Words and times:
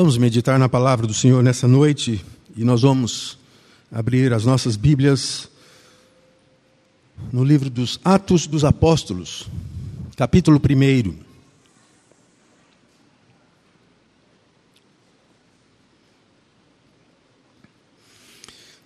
Vamos 0.00 0.16
meditar 0.16 0.58
na 0.58 0.66
palavra 0.66 1.06
do 1.06 1.12
Senhor 1.12 1.42
nessa 1.42 1.68
noite 1.68 2.24
e 2.56 2.64
nós 2.64 2.80
vamos 2.80 3.38
abrir 3.92 4.32
as 4.32 4.46
nossas 4.46 4.74
Bíblias 4.74 5.46
no 7.30 7.44
livro 7.44 7.68
dos 7.68 8.00
Atos 8.02 8.46
dos 8.46 8.64
Apóstolos, 8.64 9.46
capítulo 10.16 10.58
1. 10.58 11.14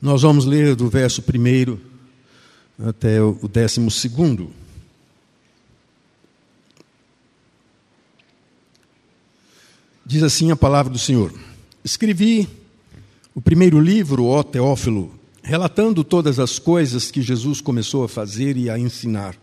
Nós 0.03 0.23
vamos 0.23 0.45
ler 0.45 0.75
do 0.75 0.91
verso 0.91 1.23
1 1.23 1.79
até 2.89 3.23
o 3.23 3.39
12. 3.49 3.89
Diz 10.07 10.23
assim 10.23 10.51
a 10.51 10.57
palavra 10.57 10.93
do 10.93 10.99
Senhor: 10.99 11.33
Escrevi 11.83 12.47
o 13.35 13.41
primeiro 13.41 13.81
livro, 13.81 14.27
ó 14.27 14.43
Teófilo, 14.43 15.11
relatando 15.43 16.05
todas 16.05 16.39
as 16.39 16.59
coisas 16.59 17.11
que 17.11 17.23
Jesus 17.23 17.63
começou 17.63 18.05
a 18.05 18.09
fazer 18.09 18.55
e 18.59 18.69
a 18.69 18.79
ensinar, 18.79 19.35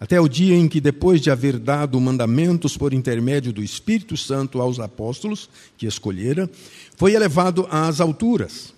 até 0.00 0.20
o 0.20 0.26
dia 0.26 0.56
em 0.56 0.66
que, 0.66 0.80
depois 0.80 1.20
de 1.20 1.30
haver 1.30 1.56
dado 1.56 2.00
mandamentos 2.00 2.76
por 2.76 2.92
intermédio 2.92 3.52
do 3.52 3.62
Espírito 3.62 4.16
Santo 4.16 4.60
aos 4.60 4.80
apóstolos 4.80 5.48
que 5.78 5.86
escolhera, 5.86 6.50
foi 6.96 7.14
elevado 7.14 7.68
às 7.70 8.00
alturas. 8.00 8.74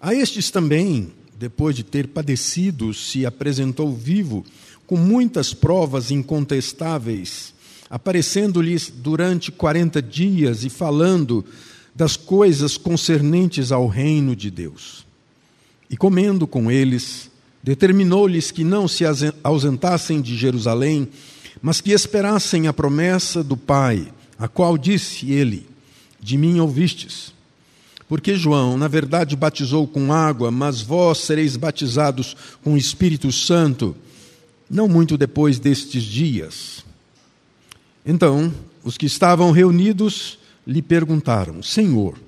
A 0.00 0.12
estes 0.12 0.50
também, 0.50 1.12
depois 1.38 1.76
de 1.76 1.84
ter 1.84 2.08
padecido, 2.08 2.92
se 2.92 3.24
apresentou 3.24 3.94
vivo, 3.94 4.44
com 4.88 4.96
muitas 4.96 5.54
provas 5.54 6.10
incontestáveis 6.10 7.54
aparecendo-lhes 7.90 8.92
durante 8.94 9.50
quarenta 9.50 10.02
dias 10.02 10.64
e 10.64 10.70
falando 10.70 11.44
das 11.94 12.16
coisas 12.16 12.76
concernentes 12.76 13.72
ao 13.72 13.86
reino 13.86 14.36
de 14.36 14.50
Deus. 14.50 15.06
E 15.90 15.96
comendo 15.96 16.46
com 16.46 16.70
eles, 16.70 17.30
determinou-lhes 17.62 18.50
que 18.50 18.62
não 18.62 18.86
se 18.86 19.04
ausentassem 19.42 20.20
de 20.20 20.36
Jerusalém, 20.36 21.08
mas 21.60 21.80
que 21.80 21.92
esperassem 21.92 22.68
a 22.68 22.72
promessa 22.72 23.42
do 23.42 23.56
Pai, 23.56 24.12
a 24.38 24.46
qual 24.46 24.78
disse 24.78 25.32
ele: 25.32 25.66
De 26.20 26.36
mim 26.36 26.60
ouvistes. 26.60 27.32
Porque 28.08 28.36
João, 28.36 28.78
na 28.78 28.88
verdade, 28.88 29.36
batizou 29.36 29.86
com 29.86 30.12
água, 30.12 30.50
mas 30.50 30.80
vós 30.80 31.18
sereis 31.18 31.56
batizados 31.56 32.34
com 32.62 32.74
o 32.74 32.78
Espírito 32.78 33.30
Santo, 33.30 33.94
não 34.70 34.88
muito 34.88 35.18
depois 35.18 35.58
destes 35.58 36.02
dias. 36.04 36.87
Então, 38.04 38.52
os 38.82 38.96
que 38.96 39.06
estavam 39.06 39.50
reunidos 39.50 40.38
lhe 40.66 40.82
perguntaram: 40.82 41.62
Senhor, 41.62 42.18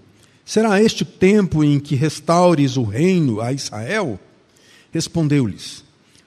será 0.44 0.80
este 0.82 1.02
o 1.02 1.06
tempo 1.06 1.64
em 1.64 1.80
que 1.80 1.94
restaures 1.94 2.76
o 2.76 2.82
reino 2.82 3.40
a 3.40 3.52
Israel? 3.52 4.18
Respondeu-lhes: 4.92 5.84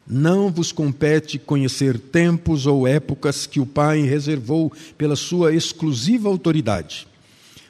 Não 0.07 0.51
vos 0.51 0.71
compete 0.71 1.37
conhecer 1.37 1.99
tempos 1.99 2.65
ou 2.65 2.87
épocas 2.87 3.45
que 3.45 3.59
o 3.59 3.65
Pai 3.65 4.01
reservou 4.01 4.71
pela 4.97 5.15
sua 5.15 5.53
exclusiva 5.53 6.29
autoridade 6.29 7.07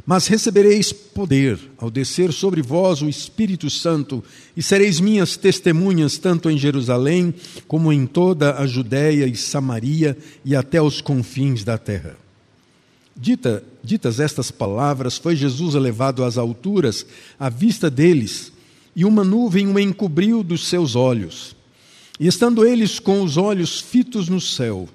mas 0.05 0.27
recebereis 0.27 0.91
poder 0.91 1.57
ao 1.77 1.89
descer 1.89 2.33
sobre 2.33 2.61
vós 2.61 3.01
o 3.01 3.07
Espírito 3.07 3.69
Santo, 3.69 4.23
e 4.55 4.61
sereis 4.61 4.99
minhas 4.99 5.37
testemunhas 5.37 6.17
tanto 6.17 6.49
em 6.49 6.57
Jerusalém 6.57 7.33
como 7.67 7.91
em 7.91 8.05
toda 8.05 8.57
a 8.57 8.67
Judéia 8.67 9.25
e 9.25 9.35
Samaria 9.35 10.17
e 10.43 10.55
até 10.55 10.81
os 10.81 10.99
confins 10.99 11.63
da 11.63 11.77
terra. 11.77 12.17
Dita, 13.15 13.63
ditas 13.83 14.19
estas 14.19 14.51
palavras, 14.51 15.17
foi 15.17 15.35
Jesus 15.35 15.75
elevado 15.75 16.23
às 16.23 16.37
alturas 16.37 17.05
à 17.39 17.47
vista 17.47 17.89
deles, 17.89 18.51
e 18.95 19.05
uma 19.05 19.23
nuvem 19.23 19.67
o 19.67 19.79
encobriu 19.79 20.43
dos 20.43 20.67
seus 20.67 20.95
olhos. 20.95 21.55
E 22.19 22.27
estando 22.27 22.65
eles 22.65 22.99
com 22.99 23.23
os 23.23 23.37
olhos 23.37 23.79
fitos 23.79 24.29
no 24.29 24.41
céu, 24.41 24.89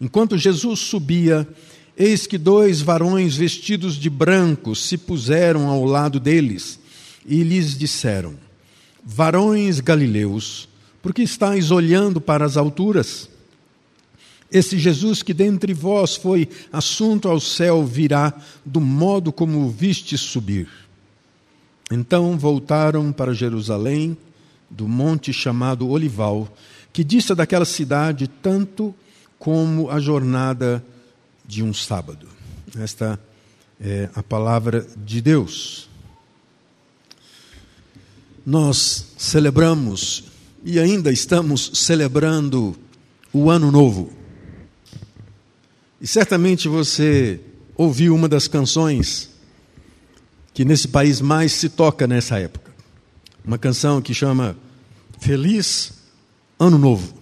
enquanto 0.00 0.36
Jesus 0.36 0.80
subia, 0.80 1.46
Eis 1.98 2.28
que 2.28 2.38
dois 2.38 2.80
varões 2.80 3.36
vestidos 3.36 3.96
de 3.96 4.08
branco 4.08 4.76
se 4.76 4.96
puseram 4.96 5.66
ao 5.66 5.84
lado 5.84 6.20
deles 6.20 6.78
e 7.26 7.42
lhes 7.42 7.76
disseram: 7.76 8.36
Varões 9.04 9.80
galileus, 9.80 10.68
por 11.02 11.12
que 11.12 11.22
estáis 11.22 11.72
olhando 11.72 12.20
para 12.20 12.44
as 12.44 12.56
alturas? 12.56 13.28
Esse 14.48 14.78
Jesus 14.78 15.24
que 15.24 15.34
dentre 15.34 15.74
vós 15.74 16.14
foi 16.14 16.48
assunto 16.72 17.28
ao 17.28 17.40
céu 17.40 17.84
virá 17.84 18.32
do 18.64 18.80
modo 18.80 19.32
como 19.32 19.66
o 19.66 19.68
viste 19.68 20.16
subir. 20.16 20.68
Então 21.90 22.38
voltaram 22.38 23.10
para 23.10 23.34
Jerusalém, 23.34 24.16
do 24.70 24.86
monte 24.86 25.32
chamado 25.32 25.88
Olival, 25.88 26.48
que 26.92 27.02
dista 27.02 27.34
daquela 27.34 27.64
cidade 27.64 28.28
tanto 28.28 28.94
como 29.36 29.90
a 29.90 29.98
jornada 29.98 30.76
de 30.78 30.97
um 31.62 31.72
sábado. 31.72 32.28
Esta 32.78 33.18
é 33.80 34.10
a 34.14 34.22
palavra 34.22 34.86
de 34.96 35.22
Deus. 35.22 35.88
Nós 38.44 39.12
celebramos 39.16 40.24
e 40.62 40.78
ainda 40.78 41.10
estamos 41.10 41.70
celebrando 41.74 42.76
o 43.32 43.50
Ano 43.50 43.72
Novo. 43.72 44.12
E 46.00 46.06
certamente 46.06 46.68
você 46.68 47.40
ouviu 47.74 48.14
uma 48.14 48.28
das 48.28 48.46
canções 48.46 49.30
que 50.52 50.64
nesse 50.64 50.88
país 50.88 51.20
mais 51.20 51.52
se 51.52 51.68
toca 51.68 52.06
nessa 52.06 52.38
época. 52.38 52.72
Uma 53.44 53.56
canção 53.58 54.02
que 54.02 54.12
chama 54.12 54.56
Feliz 55.18 55.92
Ano 56.58 56.76
Novo. 56.76 57.16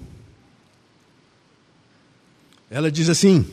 Ela 2.70 2.90
diz 2.90 3.08
assim: 3.08 3.46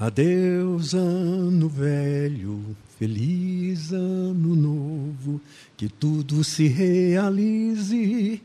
Adeus, 0.00 0.94
ano 0.94 1.68
velho, 1.68 2.74
feliz 2.98 3.92
ano 3.92 4.56
novo, 4.56 5.38
que 5.76 5.90
tudo 5.90 6.42
se 6.42 6.66
realize, 6.68 8.40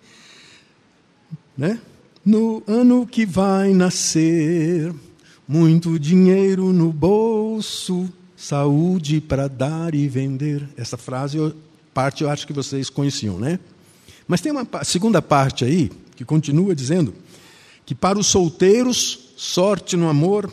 né? 1.57 1.79
No 2.25 2.61
ano 2.67 3.07
que 3.07 3.25
vai 3.25 3.73
nascer, 3.73 4.93
muito 5.47 5.97
dinheiro 5.97 6.73
no 6.73 6.91
bolso, 6.91 8.11
saúde 8.35 9.21
para 9.21 9.47
dar 9.47 9.95
e 9.95 10.09
vender. 10.09 10.67
Essa 10.75 10.97
frase, 10.97 11.37
parte 11.93 12.21
eu 12.21 12.29
acho 12.29 12.45
que 12.45 12.51
vocês 12.51 12.89
conheciam, 12.89 13.39
né? 13.39 13.61
Mas 14.27 14.41
tem 14.41 14.51
uma 14.51 14.67
segunda 14.83 15.21
parte 15.21 15.63
aí 15.63 15.89
que 16.17 16.25
continua 16.25 16.75
dizendo 16.75 17.13
que 17.85 17.95
para 17.95 18.19
os 18.19 18.27
solteiros, 18.27 19.29
sorte 19.37 19.95
no 19.95 20.09
amor, 20.09 20.51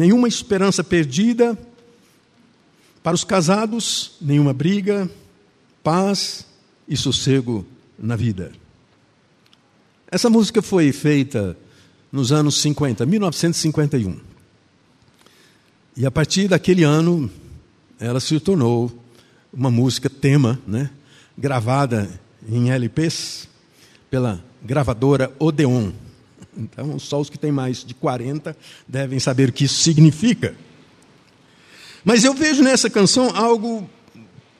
nenhuma 0.00 0.26
esperança 0.26 0.82
perdida. 0.82 1.58
Para 3.02 3.14
os 3.14 3.22
casados, 3.22 4.12
nenhuma 4.18 4.54
briga, 4.54 5.10
paz 5.82 6.46
e 6.88 6.96
sossego 6.96 7.66
na 7.98 8.16
vida. 8.16 8.50
Essa 10.10 10.30
música 10.30 10.62
foi 10.62 10.90
feita 10.90 11.56
nos 12.10 12.32
anos 12.32 12.60
50, 12.62 13.04
1951. 13.04 14.18
E 15.96 16.06
a 16.06 16.10
partir 16.10 16.48
daquele 16.48 16.82
ano, 16.82 17.30
ela 17.98 18.20
se 18.20 18.40
tornou 18.40 18.90
uma 19.52 19.70
música 19.70 20.08
tema, 20.08 20.58
né? 20.66 20.90
gravada 21.36 22.08
em 22.48 22.70
LPs 22.70 23.48
pela 24.10 24.42
gravadora 24.62 25.30
Odeon. 25.38 25.92
Então, 26.56 26.98
só 26.98 27.20
os 27.20 27.30
que 27.30 27.38
têm 27.38 27.52
mais 27.52 27.84
de 27.84 27.94
40 27.94 28.56
devem 28.86 29.18
saber 29.18 29.48
o 29.48 29.52
que 29.52 29.64
isso 29.64 29.82
significa. 29.82 30.54
Mas 32.04 32.24
eu 32.24 32.34
vejo 32.34 32.62
nessa 32.62 32.88
canção 32.88 33.30
algo, 33.34 33.88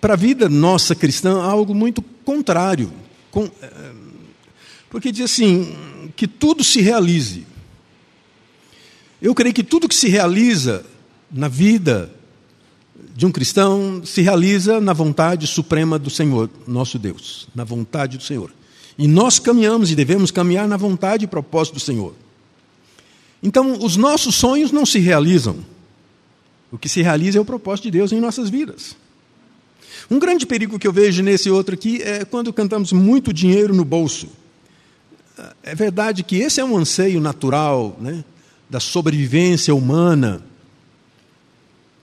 para 0.00 0.14
a 0.14 0.16
vida 0.16 0.48
nossa 0.48 0.94
cristã, 0.94 1.42
algo 1.42 1.74
muito 1.74 2.02
contrário. 2.02 2.92
Eh, 3.34 3.92
porque 4.88 5.10
diz 5.10 5.24
assim: 5.24 5.74
que 6.16 6.26
tudo 6.26 6.62
se 6.62 6.80
realize. 6.80 7.46
Eu 9.20 9.34
creio 9.34 9.54
que 9.54 9.62
tudo 9.62 9.88
que 9.88 9.94
se 9.94 10.08
realiza 10.08 10.84
na 11.30 11.48
vida 11.48 12.10
de 13.14 13.26
um 13.26 13.30
cristão 13.30 14.02
se 14.04 14.22
realiza 14.22 14.80
na 14.80 14.92
vontade 14.92 15.46
suprema 15.46 15.98
do 15.98 16.10
Senhor, 16.10 16.50
nosso 16.66 16.98
Deus, 16.98 17.48
na 17.54 17.64
vontade 17.64 18.16
do 18.16 18.22
Senhor. 18.22 18.50
E 19.00 19.08
nós 19.08 19.38
caminhamos 19.38 19.90
e 19.90 19.94
devemos 19.94 20.30
caminhar 20.30 20.68
na 20.68 20.76
vontade 20.76 21.24
e 21.24 21.26
propósito 21.26 21.76
do 21.76 21.80
Senhor. 21.80 22.14
Então, 23.42 23.82
os 23.82 23.96
nossos 23.96 24.34
sonhos 24.34 24.70
não 24.70 24.84
se 24.84 24.98
realizam. 24.98 25.64
O 26.70 26.76
que 26.76 26.86
se 26.86 27.00
realiza 27.00 27.38
é 27.38 27.40
o 27.40 27.44
propósito 27.46 27.84
de 27.84 27.92
Deus 27.92 28.12
em 28.12 28.20
nossas 28.20 28.50
vidas. 28.50 28.94
Um 30.10 30.18
grande 30.18 30.44
perigo 30.44 30.78
que 30.78 30.86
eu 30.86 30.92
vejo 30.92 31.22
nesse 31.22 31.48
outro 31.48 31.74
aqui 31.74 32.02
é 32.02 32.26
quando 32.26 32.52
cantamos 32.52 32.92
muito 32.92 33.32
dinheiro 33.32 33.74
no 33.74 33.86
bolso. 33.86 34.28
É 35.62 35.74
verdade 35.74 36.22
que 36.22 36.36
esse 36.36 36.60
é 36.60 36.64
um 36.64 36.76
anseio 36.76 37.22
natural 37.22 37.96
né, 37.98 38.22
da 38.68 38.80
sobrevivência 38.80 39.74
humana, 39.74 40.42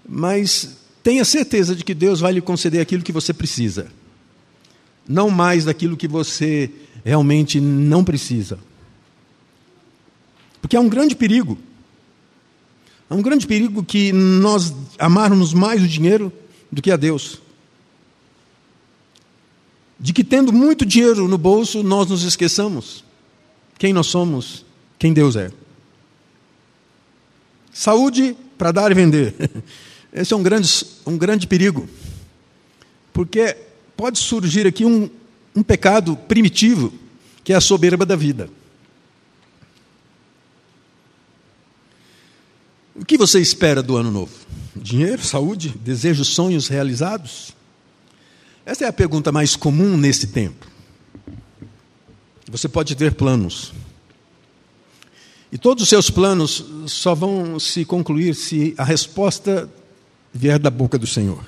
mas 0.03 0.77
tenha 1.03 1.23
certeza 1.23 1.75
de 1.75 1.83
que 1.83 1.93
Deus 1.93 2.21
vai 2.21 2.33
lhe 2.33 2.41
conceder 2.41 2.81
aquilo 2.81 3.03
que 3.03 3.11
você 3.11 3.35
precisa, 3.35 3.85
não 5.07 5.29
mais 5.29 5.63
daquilo 5.63 5.95
que 5.95 6.07
você 6.07 6.71
realmente 7.07 7.61
não 7.61 8.03
precisa. 8.03 8.59
Porque 10.61 10.75
há 10.75 10.81
um 10.81 10.89
grande 10.89 11.15
perigo. 11.15 11.57
Há 13.09 13.15
um 13.15 13.21
grande 13.21 13.47
perigo 13.47 13.81
que 13.81 14.11
nós 14.11 14.73
amarmos 14.99 15.53
mais 15.53 15.81
o 15.81 15.87
dinheiro 15.87 16.33
do 16.69 16.81
que 16.81 16.91
a 16.91 16.97
Deus. 16.97 17.41
De 19.97 20.11
que 20.11 20.21
tendo 20.21 20.51
muito 20.51 20.85
dinheiro 20.85 21.29
no 21.29 21.37
bolso, 21.37 21.81
nós 21.81 22.09
nos 22.09 22.23
esqueçamos 22.23 23.05
quem 23.79 23.93
nós 23.93 24.07
somos, 24.07 24.65
quem 24.99 25.13
Deus 25.13 25.35
é. 25.35 25.51
Saúde 27.71 28.35
para 28.57 28.71
dar 28.71 28.91
e 28.91 28.95
vender. 28.95 29.33
Esse 30.11 30.33
é 30.33 30.35
um 30.35 30.43
grande, 30.43 30.69
um 31.05 31.17
grande 31.17 31.47
perigo. 31.47 31.87
Porque 33.13 33.55
pode 33.95 34.17
surgir 34.19 34.67
aqui 34.67 34.83
um, 34.83 35.09
um 35.57 35.63
pecado 35.63 36.15
primitivo, 36.15 36.93
que 37.43 37.51
é 37.51 37.55
a 37.55 37.61
soberba 37.61 38.05
da 38.05 38.15
vida. 38.15 38.47
O 42.93 43.03
que 43.03 43.17
você 43.17 43.39
espera 43.39 43.81
do 43.81 43.97
ano 43.97 44.11
novo? 44.11 44.31
Dinheiro, 44.75 45.23
saúde, 45.23 45.69
desejos, 45.69 46.27
sonhos 46.27 46.67
realizados? 46.67 47.55
Essa 48.63 48.85
é 48.85 48.87
a 48.87 48.93
pergunta 48.93 49.31
mais 49.31 49.55
comum 49.55 49.97
nesse 49.97 50.27
tempo. 50.27 50.67
Você 52.51 52.69
pode 52.69 52.95
ter 52.95 53.15
planos. 53.15 53.73
E 55.51 55.57
todos 55.57 55.81
os 55.81 55.89
seus 55.89 56.11
planos 56.11 56.63
só 56.85 57.15
vão 57.15 57.59
se 57.59 57.83
concluir 57.83 58.35
se 58.35 58.75
a 58.77 58.83
resposta 58.83 59.67
vier 60.31 60.59
da 60.59 60.69
boca 60.69 60.99
do 60.99 61.07
Senhor. 61.07 61.43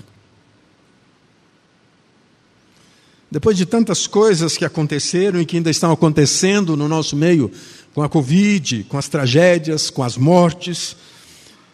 Depois 3.31 3.55
de 3.55 3.65
tantas 3.65 4.07
coisas 4.07 4.57
que 4.57 4.65
aconteceram 4.65 5.39
e 5.39 5.45
que 5.45 5.57
ainda 5.57 5.69
estão 5.69 5.91
acontecendo 5.91 6.75
no 6.75 6.87
nosso 6.87 7.15
meio, 7.15 7.51
com 7.93 8.01
a 8.01 8.09
Covid, 8.09 8.85
com 8.89 8.97
as 8.97 9.07
tragédias, 9.07 9.89
com 9.89 10.03
as 10.03 10.17
mortes, 10.17 10.95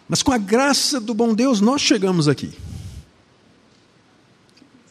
mas 0.07 0.22
com 0.22 0.31
a 0.31 0.38
graça 0.38 1.00
do 1.00 1.13
bom 1.13 1.34
Deus, 1.34 1.62
nós 1.62 1.81
chegamos 1.81 2.28
aqui. 2.28 2.52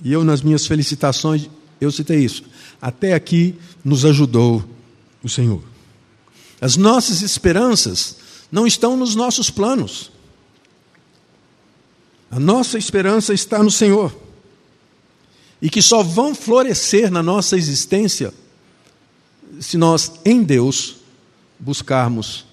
E 0.02 0.12
eu, 0.12 0.25
nas 0.25 0.43
minhas 0.43 0.66
felicitações, 0.66 1.49
eu 1.81 1.90
citei 1.90 2.19
isso. 2.25 2.44
Até 2.81 3.14
aqui 3.14 3.55
nos 3.84 4.05
ajudou 4.05 4.64
o 5.22 5.28
Senhor. 5.28 5.62
As 6.60 6.76
nossas 6.76 7.22
esperanças 7.22 8.17
não 8.50 8.67
estão 8.67 8.96
nos 8.96 9.14
nossos 9.14 9.50
planos. 9.50 10.10
A 12.31 12.40
nossa 12.40 12.78
esperança 12.78 13.32
está 13.32 13.62
no 13.62 13.70
Senhor. 13.70 14.23
E 15.64 15.70
que 15.70 15.81
só 15.81 16.02
vão 16.02 16.34
florescer 16.34 17.11
na 17.11 17.22
nossa 17.22 17.56
existência 17.56 18.34
se 19.58 19.78
nós, 19.78 20.12
em 20.22 20.43
Deus, 20.43 20.96
buscarmos 21.58 22.44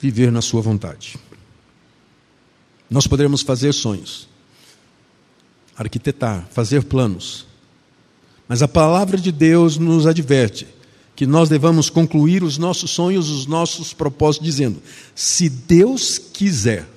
viver 0.00 0.32
na 0.32 0.40
Sua 0.40 0.62
vontade. 0.62 1.18
Nós 2.88 3.06
poderemos 3.06 3.42
fazer 3.42 3.74
sonhos, 3.74 4.26
arquitetar, 5.76 6.48
fazer 6.50 6.84
planos. 6.84 7.44
Mas 8.48 8.62
a 8.62 8.68
palavra 8.68 9.18
de 9.18 9.30
Deus 9.30 9.76
nos 9.76 10.06
adverte 10.06 10.66
que 11.14 11.26
nós 11.26 11.50
devamos 11.50 11.90
concluir 11.90 12.42
os 12.42 12.56
nossos 12.56 12.92
sonhos, 12.92 13.28
os 13.28 13.44
nossos 13.44 13.92
propósitos, 13.92 14.46
dizendo: 14.46 14.82
se 15.14 15.50
Deus 15.50 16.16
quiser, 16.16 16.88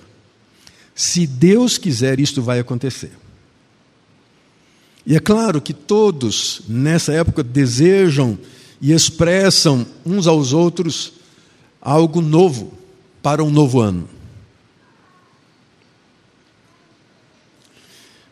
se 0.95 1.27
Deus 1.27 1.77
quiser, 1.77 2.21
isto 2.21 2.41
vai 2.41 2.57
acontecer. 2.57 3.11
E 5.05 5.15
é 5.15 5.19
claro 5.19 5.61
que 5.61 5.73
todos, 5.73 6.61
nessa 6.67 7.11
época, 7.11 7.43
desejam 7.43 8.37
e 8.79 8.91
expressam 8.91 9.85
uns 10.05 10.27
aos 10.27 10.53
outros 10.53 11.13
algo 11.81 12.21
novo 12.21 12.73
para 13.21 13.43
um 13.43 13.49
novo 13.49 13.79
ano. 13.79 14.07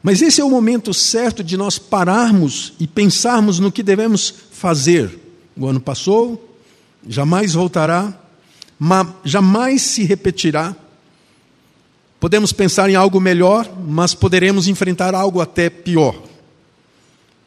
Mas 0.02 0.22
esse 0.22 0.40
é 0.40 0.44
o 0.44 0.50
momento 0.50 0.94
certo 0.94 1.44
de 1.44 1.58
nós 1.58 1.78
pararmos 1.78 2.74
e 2.80 2.88
pensarmos 2.88 3.60
no 3.60 3.72
que 3.72 3.84
devemos 3.84 4.34
fazer. 4.52 5.20
O 5.58 5.68
ano 5.68 5.82
passou, 5.82 6.58
jamais 7.06 7.54
voltará, 7.54 8.18
jamais 9.26 9.82
se 9.82 10.04
repetirá. 10.04 10.76
Podemos 12.20 12.54
pensar 12.54 12.90
em 12.90 12.96
algo 12.96 13.20
melhor, 13.20 13.70
mas 13.88 14.14
poderemos 14.14 14.68
enfrentar 14.68 15.14
algo 15.14 15.42
até 15.42 15.70
pior. 15.70 16.29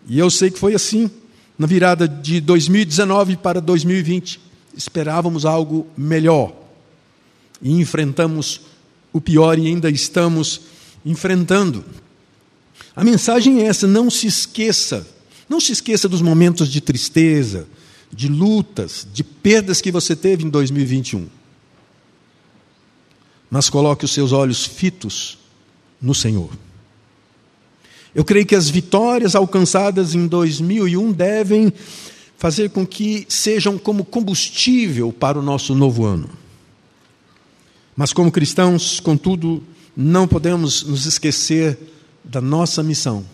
E 0.09 0.19
eu 0.19 0.31
sei 0.31 0.51
que 0.51 0.59
foi 0.59 0.75
assim 0.75 1.11
na 1.59 1.67
virada 1.67 2.09
de 2.09 2.41
2019 2.41 3.37
para 3.37 3.61
2020. 3.61 4.41
Esperávamos 4.77 5.45
algo 5.45 5.87
melhor 5.97 6.53
e 7.61 7.73
enfrentamos 7.73 8.63
o 9.13 9.21
pior 9.21 9.59
e 9.59 9.67
ainda 9.67 9.91
estamos 9.91 10.63
enfrentando. 11.05 11.85
A 12.97 13.05
mensagem 13.05 13.61
é 13.61 13.67
essa: 13.67 13.87
não 13.87 14.11
se 14.11 14.27
esqueça. 14.27 15.07
Não 15.49 15.61
se 15.61 15.73
esqueça 15.73 16.09
dos 16.09 16.23
momentos 16.23 16.69
de 16.69 16.81
tristeza, 16.81 17.69
de 18.11 18.27
lutas, 18.29 19.07
de 19.13 19.23
perdas 19.23 19.81
que 19.81 19.91
você 19.91 20.17
teve 20.17 20.45
em 20.45 20.49
2021. 20.49 21.29
Mas 23.51 23.69
coloque 23.69 24.05
os 24.05 24.13
seus 24.13 24.33
olhos 24.33 24.65
fitos 24.65 25.39
no 26.01 26.15
Senhor. 26.15 26.51
Eu 28.14 28.25
creio 28.25 28.44
que 28.44 28.55
as 28.55 28.69
vitórias 28.69 29.35
alcançadas 29.35 30.14
em 30.14 30.26
2001 30.26 31.12
devem 31.12 31.73
fazer 32.37 32.70
com 32.70 32.87
que 32.87 33.25
sejam 33.29 33.79
como 33.79 34.05
combustível 34.05 35.12
para 35.12 35.38
o 35.38 35.43
nosso 35.43 35.75
novo 35.75 36.05
ano. 36.05 36.29
Mas, 37.97 38.12
como 38.12 38.32
cristãos, 38.32 39.00
contudo, 39.00 39.62
não 39.97 40.26
podemos 40.26 40.82
nos 40.82 41.06
esquecer 41.06 41.79
da 42.25 42.41
nossa 42.41 42.82
missão, 42.82 43.25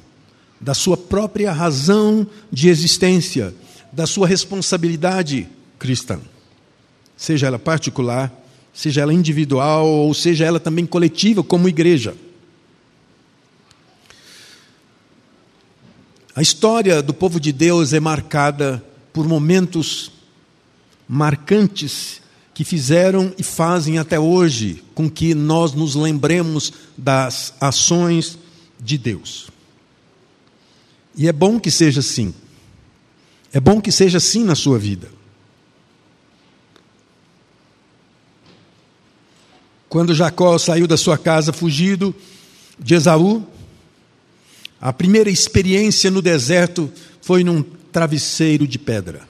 da 0.61 0.75
sua 0.75 0.97
própria 0.97 1.53
razão 1.53 2.27
de 2.53 2.69
existência, 2.69 3.55
da 3.93 4.07
sua 4.07 4.27
responsabilidade 4.27 5.49
cristã, 5.79 6.21
seja 7.17 7.47
ela 7.47 7.59
particular, 7.59 8.33
seja 8.73 9.01
ela 9.01 9.15
individual 9.15 9.87
ou 9.87 10.13
seja 10.15 10.45
ela 10.45 10.61
também 10.61 10.87
coletiva, 10.87 11.43
como 11.43 11.69
igreja. 11.69 12.15
A 16.39 16.41
história 16.41 17.03
do 17.03 17.13
povo 17.13 17.41
de 17.41 17.51
Deus 17.51 17.93
é 17.93 17.99
marcada 17.99 18.81
por 19.13 19.27
momentos 19.27 20.13
marcantes 21.09 22.23
que 22.55 22.63
fizeram 22.63 23.35
e 23.37 23.43
fazem 23.43 23.99
até 23.99 24.21
hoje 24.21 24.85
com 24.95 25.11
que 25.11 25.35
nós 25.35 25.73
nos 25.73 25.97
lembremos 25.97 26.73
das 26.97 27.55
ações 27.61 28.39
de 28.79 28.97
Deus. 28.97 29.49
E 31.17 31.27
é 31.27 31.33
bom 31.33 31.59
que 31.59 31.73
seja 31.73 31.99
assim. 31.99 32.33
É 33.53 33.59
bom 33.59 33.81
que 33.81 33.91
seja 33.91 34.19
assim 34.19 34.45
na 34.45 34.55
sua 34.55 34.79
vida. 34.79 35.09
Quando 39.89 40.15
Jacó 40.15 40.57
saiu 40.57 40.87
da 40.87 40.97
sua 40.97 41.19
casa 41.19 41.53
fugido 41.53 42.15
de 42.79 42.95
Esaú, 42.95 43.45
a 44.81 44.93
primeira 44.93 45.31
experiência 45.31 46.11
no 46.11 46.23
deserto 46.23 46.91
foi 47.21 47.43
num 47.43 47.63
travesseiro 47.63 48.67
de 48.67 48.79
pedra. 48.79 49.27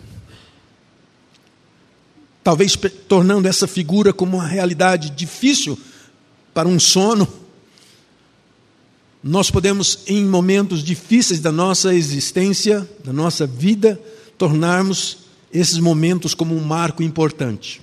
Talvez 2.42 2.76
tornando 3.08 3.48
essa 3.48 3.66
figura 3.66 4.12
como 4.12 4.36
uma 4.36 4.46
realidade 4.46 5.10
difícil 5.10 5.78
para 6.54 6.68
um 6.68 6.78
sono 6.78 7.28
nós 9.22 9.50
podemos, 9.50 10.00
em 10.06 10.24
momentos 10.24 10.82
difíceis 10.82 11.40
da 11.40 11.50
nossa 11.50 11.92
existência, 11.94 12.88
da 13.04 13.12
nossa 13.12 13.46
vida, 13.46 14.00
tornarmos 14.36 15.18
esses 15.52 15.78
momentos 15.78 16.34
como 16.34 16.56
um 16.56 16.62
marco 16.62 17.02
importante 17.02 17.80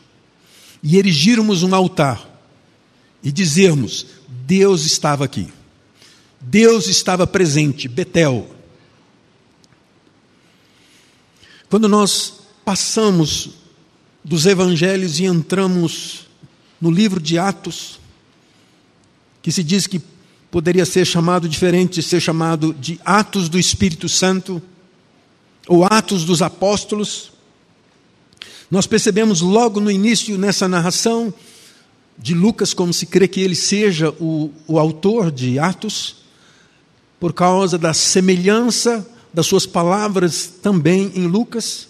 e 0.81 0.97
erigirmos 0.97 1.61
um 1.61 1.75
altar 1.75 2.41
e 3.21 3.31
dizermos: 3.31 4.05
Deus 4.45 4.85
estava 4.85 5.25
aqui, 5.25 5.49
Deus 6.41 6.87
estava 6.87 7.25
presente, 7.25 7.87
Betel. 7.87 8.49
Quando 11.69 11.87
nós 11.87 12.33
passamos 12.63 13.51
dos 14.23 14.45
evangelhos 14.45 15.19
e 15.19 15.25
entramos 15.25 16.27
no 16.79 16.89
livro 16.89 17.19
de 17.19 17.37
Atos, 17.37 17.99
que 19.41 19.51
se 19.51 19.63
diz 19.63 19.85
que 19.87 20.01
poderia 20.49 20.85
ser 20.85 21.05
chamado 21.05 21.49
diferente, 21.49 22.01
ser 22.01 22.19
chamado 22.19 22.73
de 22.73 22.99
Atos 23.03 23.49
do 23.49 23.59
Espírito 23.59 24.07
Santo 24.07 24.61
ou 25.67 25.83
Atos 25.83 26.23
dos 26.23 26.41
Apóstolos. 26.41 27.31
Nós 28.71 28.87
percebemos 28.87 29.41
logo 29.41 29.79
no 29.79 29.91
início, 29.91 30.37
nessa 30.37 30.67
narração 30.67 31.33
de 32.17 32.33
Lucas, 32.33 32.73
como 32.73 32.93
se 32.93 33.05
crê 33.05 33.27
que 33.27 33.41
ele 33.41 33.55
seja 33.55 34.11
o, 34.19 34.51
o 34.67 34.79
autor 34.79 35.31
de 35.31 35.59
Atos, 35.59 36.24
por 37.25 37.33
causa 37.33 37.75
da 37.75 37.91
semelhança 37.91 39.03
das 39.33 39.47
suas 39.47 39.65
palavras 39.65 40.45
também 40.61 41.11
em 41.15 41.25
Lucas, 41.25 41.87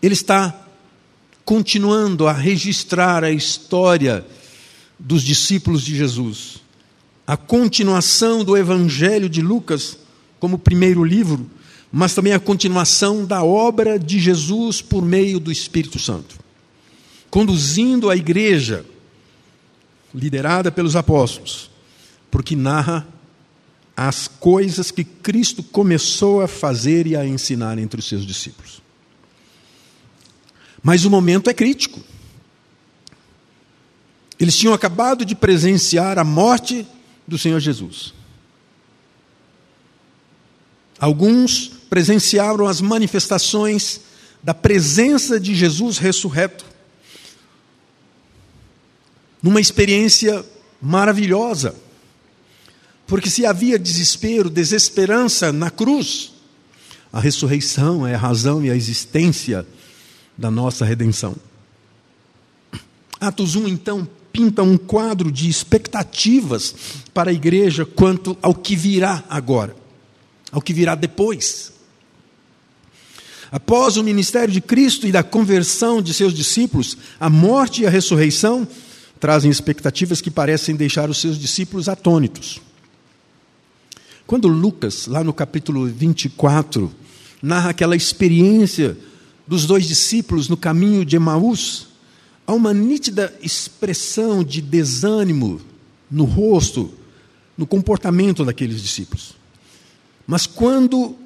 ele 0.00 0.14
está 0.14 0.66
continuando 1.44 2.26
a 2.26 2.32
registrar 2.32 3.22
a 3.22 3.30
história 3.30 4.24
dos 4.98 5.22
discípulos 5.22 5.82
de 5.82 5.94
Jesus. 5.94 6.62
A 7.26 7.36
continuação 7.36 8.42
do 8.42 8.56
Evangelho 8.56 9.28
de 9.28 9.42
Lucas, 9.42 9.98
como 10.38 10.58
primeiro 10.58 11.04
livro, 11.04 11.46
mas 11.92 12.14
também 12.14 12.32
a 12.32 12.40
continuação 12.40 13.26
da 13.26 13.44
obra 13.44 13.98
de 13.98 14.18
Jesus 14.18 14.80
por 14.80 15.04
meio 15.04 15.38
do 15.38 15.52
Espírito 15.52 15.98
Santo, 15.98 16.38
conduzindo 17.28 18.08
a 18.08 18.16
igreja, 18.16 18.86
liderada 20.14 20.72
pelos 20.72 20.96
apóstolos, 20.96 21.70
porque 22.30 22.56
narra 22.56 23.06
as 24.02 24.26
coisas 24.26 24.90
que 24.90 25.04
Cristo 25.04 25.62
começou 25.62 26.40
a 26.40 26.48
fazer 26.48 27.06
e 27.06 27.14
a 27.14 27.26
ensinar 27.26 27.78
entre 27.78 28.00
os 28.00 28.08
seus 28.08 28.24
discípulos. 28.24 28.80
Mas 30.82 31.04
o 31.04 31.10
momento 31.10 31.50
é 31.50 31.52
crítico. 31.52 32.00
Eles 34.38 34.56
tinham 34.56 34.72
acabado 34.72 35.22
de 35.22 35.34
presenciar 35.34 36.18
a 36.18 36.24
morte 36.24 36.86
do 37.28 37.36
Senhor 37.36 37.60
Jesus. 37.60 38.14
Alguns 40.98 41.70
presenciaram 41.90 42.66
as 42.66 42.80
manifestações 42.80 44.00
da 44.42 44.54
presença 44.54 45.38
de 45.38 45.54
Jesus 45.54 45.98
ressurreto, 45.98 46.64
numa 49.42 49.60
experiência 49.60 50.42
maravilhosa. 50.80 51.89
Porque 53.10 53.28
se 53.28 53.44
havia 53.44 53.76
desespero, 53.76 54.48
desesperança 54.48 55.52
na 55.52 55.68
cruz, 55.68 56.30
a 57.12 57.18
ressurreição 57.18 58.06
é 58.06 58.14
a 58.14 58.18
razão 58.18 58.64
e 58.64 58.70
a 58.70 58.76
existência 58.76 59.66
da 60.38 60.48
nossa 60.48 60.84
redenção. 60.84 61.34
Atos 63.20 63.56
1, 63.56 63.66
então, 63.66 64.08
pinta 64.32 64.62
um 64.62 64.78
quadro 64.78 65.32
de 65.32 65.48
expectativas 65.48 66.72
para 67.12 67.32
a 67.32 67.34
igreja 67.34 67.84
quanto 67.84 68.38
ao 68.40 68.54
que 68.54 68.76
virá 68.76 69.24
agora, 69.28 69.74
ao 70.52 70.62
que 70.62 70.72
virá 70.72 70.94
depois. 70.94 71.72
Após 73.50 73.96
o 73.96 74.04
ministério 74.04 74.54
de 74.54 74.60
Cristo 74.60 75.04
e 75.04 75.10
da 75.10 75.24
conversão 75.24 76.00
de 76.00 76.14
seus 76.14 76.32
discípulos, 76.32 76.96
a 77.18 77.28
morte 77.28 77.82
e 77.82 77.86
a 77.88 77.90
ressurreição 77.90 78.68
trazem 79.18 79.50
expectativas 79.50 80.20
que 80.20 80.30
parecem 80.30 80.76
deixar 80.76 81.10
os 81.10 81.20
seus 81.20 81.36
discípulos 81.36 81.88
atônitos. 81.88 82.69
Quando 84.30 84.46
Lucas, 84.46 85.08
lá 85.08 85.24
no 85.24 85.32
capítulo 85.32 85.86
24, 85.86 86.94
narra 87.42 87.70
aquela 87.70 87.96
experiência 87.96 88.96
dos 89.44 89.66
dois 89.66 89.88
discípulos 89.88 90.48
no 90.48 90.56
caminho 90.56 91.04
de 91.04 91.16
Emaús, 91.16 91.88
há 92.46 92.52
uma 92.52 92.72
nítida 92.72 93.36
expressão 93.42 94.44
de 94.44 94.62
desânimo 94.62 95.60
no 96.08 96.22
rosto, 96.22 96.94
no 97.58 97.66
comportamento 97.66 98.44
daqueles 98.44 98.80
discípulos. 98.80 99.34
Mas 100.28 100.46
quando 100.46 101.16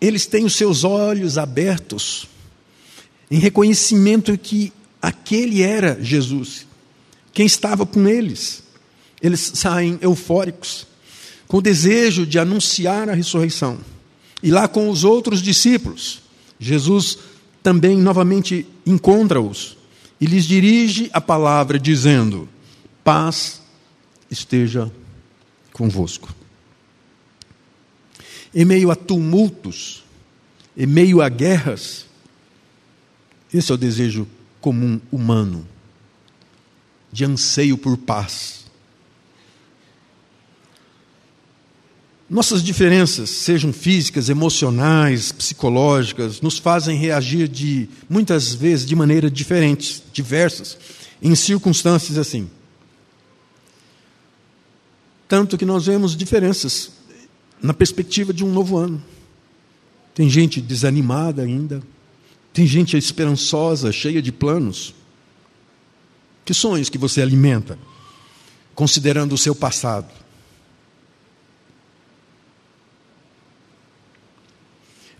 eles 0.00 0.26
têm 0.26 0.44
os 0.44 0.54
seus 0.54 0.84
olhos 0.84 1.38
abertos, 1.38 2.28
em 3.28 3.40
reconhecimento 3.40 4.38
que 4.38 4.72
aquele 5.02 5.62
era 5.62 5.98
Jesus, 6.00 6.64
quem 7.32 7.44
estava 7.44 7.84
com 7.84 8.06
eles, 8.06 8.62
eles 9.20 9.40
saem 9.40 9.98
eufóricos 10.00 10.91
com 11.52 11.58
o 11.58 11.62
desejo 11.62 12.24
de 12.24 12.38
anunciar 12.38 13.10
a 13.10 13.12
ressurreição. 13.12 13.78
E 14.42 14.50
lá 14.50 14.66
com 14.66 14.88
os 14.88 15.04
outros 15.04 15.42
discípulos, 15.42 16.22
Jesus 16.58 17.18
também 17.62 17.94
novamente 17.94 18.66
encontra-os 18.86 19.76
e 20.18 20.24
lhes 20.24 20.46
dirige 20.46 21.10
a 21.12 21.20
palavra, 21.20 21.78
dizendo: 21.78 22.48
Paz 23.04 23.60
esteja 24.30 24.90
convosco. 25.74 26.34
Em 28.54 28.64
meio 28.64 28.90
a 28.90 28.96
tumultos, 28.96 30.04
em 30.74 30.86
meio 30.86 31.20
a 31.20 31.28
guerras, 31.28 32.06
esse 33.52 33.70
é 33.70 33.74
o 33.74 33.78
desejo 33.78 34.26
comum 34.58 34.98
humano, 35.12 35.68
de 37.12 37.26
anseio 37.26 37.76
por 37.76 37.98
paz. 37.98 38.61
Nossas 42.32 42.62
diferenças, 42.64 43.28
sejam 43.28 43.74
físicas, 43.74 44.30
emocionais, 44.30 45.30
psicológicas, 45.32 46.40
nos 46.40 46.58
fazem 46.58 46.96
reagir 46.96 47.46
de 47.46 47.90
muitas 48.08 48.54
vezes 48.54 48.86
de 48.86 48.96
maneira 48.96 49.30
diferentes, 49.30 50.02
diversas, 50.14 50.78
em 51.20 51.34
circunstâncias 51.34 52.16
assim. 52.16 52.48
Tanto 55.28 55.58
que 55.58 55.66
nós 55.66 55.84
vemos 55.84 56.16
diferenças 56.16 56.92
na 57.60 57.74
perspectiva 57.74 58.32
de 58.32 58.42
um 58.42 58.50
novo 58.50 58.78
ano. 58.78 59.04
Tem 60.14 60.30
gente 60.30 60.58
desanimada 60.58 61.42
ainda, 61.42 61.82
tem 62.50 62.66
gente 62.66 62.96
esperançosa, 62.96 63.92
cheia 63.92 64.22
de 64.22 64.32
planos. 64.32 64.94
Que 66.46 66.54
sonhos 66.54 66.88
que 66.88 66.96
você 66.96 67.20
alimenta, 67.20 67.78
considerando 68.74 69.34
o 69.34 69.38
seu 69.38 69.54
passado? 69.54 70.21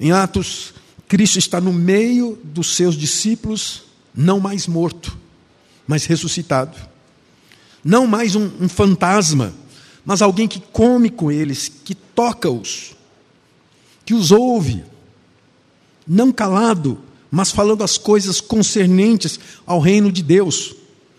Em 0.02 0.10
Atos, 0.10 0.74
Cristo 1.06 1.38
está 1.38 1.60
no 1.60 1.72
meio 1.72 2.36
dos 2.42 2.74
seus 2.74 2.96
discípulos, 2.96 3.84
não 4.12 4.40
mais 4.40 4.66
morto, 4.66 5.16
mas 5.86 6.06
ressuscitado. 6.06 6.76
Não 7.84 8.04
mais 8.04 8.34
um, 8.34 8.50
um 8.60 8.68
fantasma, 8.68 9.54
mas 10.04 10.20
alguém 10.20 10.48
que 10.48 10.58
come 10.58 11.08
com 11.08 11.30
eles, 11.30 11.68
que 11.68 11.94
toca-os, 11.94 12.96
que 14.04 14.12
os 14.12 14.32
ouve, 14.32 14.82
não 16.04 16.32
calado, 16.32 16.98
mas 17.30 17.52
falando 17.52 17.84
as 17.84 17.96
coisas 17.96 18.40
concernentes 18.40 19.38
ao 19.64 19.78
reino 19.78 20.10
de 20.10 20.20
Deus, 20.20 20.74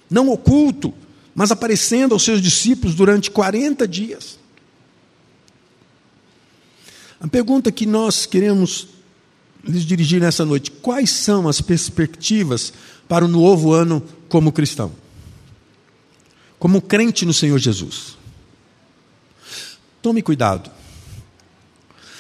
não 0.10 0.28
oculto, 0.28 0.94
mas 1.34 1.52
aparecendo 1.52 2.12
aos 2.12 2.24
seus 2.24 2.42
discípulos 2.42 2.96
durante 2.96 3.32
40 3.32 3.88
dias. 3.88 4.38
A 7.24 7.28
pergunta 7.28 7.72
que 7.72 7.86
nós 7.86 8.26
queremos 8.26 8.90
lhes 9.64 9.86
dirigir 9.86 10.20
nessa 10.20 10.44
noite: 10.44 10.70
quais 10.70 11.10
são 11.10 11.48
as 11.48 11.62
perspectivas 11.62 12.74
para 13.08 13.24
o 13.24 13.30
novo 13.30 13.72
ano 13.72 14.04
como 14.28 14.52
cristão? 14.52 14.92
Como 16.60 16.82
crente 16.82 17.26
no 17.26 17.34
Senhor 17.34 17.58
Jesus? 17.58 18.18
Tome 20.02 20.22
cuidado, 20.22 20.70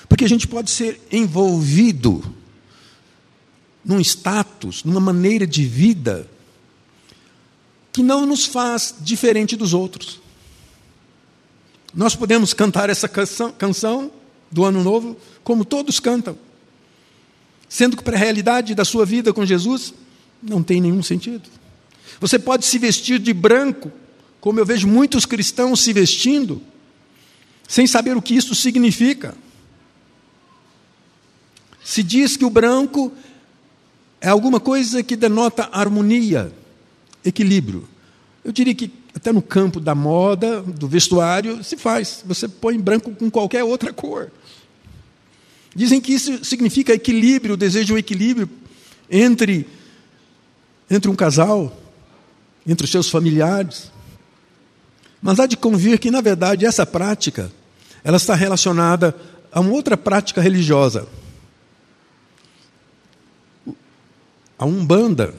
porque 0.08 0.24
a 0.24 0.30
gente 0.30 0.48
pode 0.48 0.72
ser 0.72 1.02
envolvido 1.12 2.24
num 3.84 4.00
status, 4.00 4.86
numa 4.86 5.02
maneira 5.02 5.46
de 5.46 5.66
vida 5.66 6.30
que 7.92 8.02
não 8.02 8.26
nos 8.26 8.46
faz 8.46 8.96
diferente 9.02 9.58
dos 9.58 9.74
outros. 9.74 10.22
Nós 11.94 12.16
podemos 12.16 12.54
cantar 12.54 12.90
essa 12.90 13.10
canção, 13.10 13.52
canção 13.52 14.23
do 14.54 14.64
Ano 14.64 14.84
Novo, 14.84 15.18
como 15.44 15.66
todos 15.66 16.00
cantam. 16.00 16.38
Sendo 17.68 17.98
que 17.98 18.04
para 18.04 18.16
a 18.16 18.20
realidade 18.20 18.76
da 18.76 18.86
sua 18.86 19.06
vida 19.06 19.34
com 19.34 19.46
Jesus, 19.46 19.94
não 20.42 20.62
tem 20.62 20.80
nenhum 20.80 21.02
sentido. 21.02 21.50
Você 22.20 22.38
pode 22.38 22.66
se 22.66 22.78
vestir 22.78 23.20
de 23.20 23.34
branco, 23.34 23.92
como 24.40 24.60
eu 24.60 24.66
vejo 24.66 24.88
muitos 24.88 25.26
cristãos 25.26 25.82
se 25.82 25.92
vestindo, 25.92 26.62
sem 27.68 27.88
saber 27.88 28.16
o 28.16 28.22
que 28.22 28.36
isso 28.36 28.54
significa. 28.54 29.36
Se 31.84 32.04
diz 32.04 32.38
que 32.38 32.46
o 32.46 32.50
branco 32.50 33.12
é 34.22 34.30
alguma 34.30 34.60
coisa 34.60 35.02
que 35.02 35.16
denota 35.16 35.68
harmonia, 35.72 36.54
equilíbrio. 37.26 37.88
Eu 38.44 38.52
diria 38.52 38.76
que 38.76 38.92
até 39.16 39.32
no 39.32 39.42
campo 39.42 39.80
da 39.80 39.94
moda, 39.94 40.62
do 40.62 40.88
vestuário, 40.88 41.64
se 41.64 41.78
faz. 41.78 42.24
Você 42.26 42.48
põe 42.48 42.80
branco 42.80 43.12
com 43.12 43.30
qualquer 43.30 43.64
outra 43.64 43.94
cor. 43.94 44.32
Dizem 45.76 46.02
que 46.02 46.14
isso 46.14 46.44
significa 46.44 46.94
equilíbrio, 46.94 47.58
desejo 47.58 47.88
de 47.88 47.94
um 47.94 47.98
equilíbrio 47.98 48.50
entre, 49.10 49.68
entre 50.90 51.10
um 51.10 51.16
casal, 51.16 51.76
entre 52.66 52.86
os 52.86 52.92
seus 52.92 53.10
familiares. 53.10 53.92
Mas 55.22 55.40
há 55.40 55.46
de 55.46 55.58
convir 55.58 56.00
que, 56.00 56.12
na 56.12 56.22
verdade, 56.22 56.66
essa 56.66 56.86
prática 56.86 57.52
ela 58.04 58.18
está 58.18 58.36
relacionada 58.36 59.16
a 59.52 59.60
uma 59.60 59.72
outra 59.72 59.96
prática 59.96 60.42
religiosa. 60.42 61.08
A 64.58 64.66
Umbanda, 64.66 65.34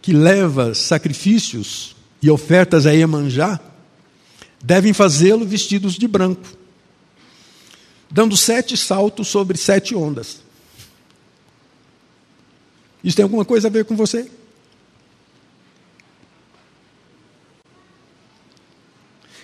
que 0.00 0.12
leva 0.12 0.74
sacrifícios 0.74 1.95
e 2.26 2.30
ofertas 2.30 2.86
a 2.86 2.90
Iemanjá, 2.90 3.60
devem 4.60 4.92
fazê-lo 4.92 5.46
vestidos 5.46 5.94
de 5.94 6.08
branco, 6.08 6.44
dando 8.10 8.36
sete 8.36 8.76
saltos 8.76 9.28
sobre 9.28 9.56
sete 9.56 9.94
ondas. 9.94 10.40
Isso 13.04 13.16
tem 13.16 13.22
alguma 13.22 13.44
coisa 13.44 13.68
a 13.68 13.70
ver 13.70 13.84
com 13.84 13.94
você? 13.94 14.28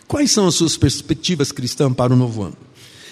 Quais 0.08 0.32
são 0.32 0.48
as 0.48 0.56
suas 0.56 0.76
perspectivas 0.76 1.52
cristãs 1.52 1.94
para 1.94 2.12
o 2.12 2.16
novo 2.16 2.42
ano? 2.42 2.56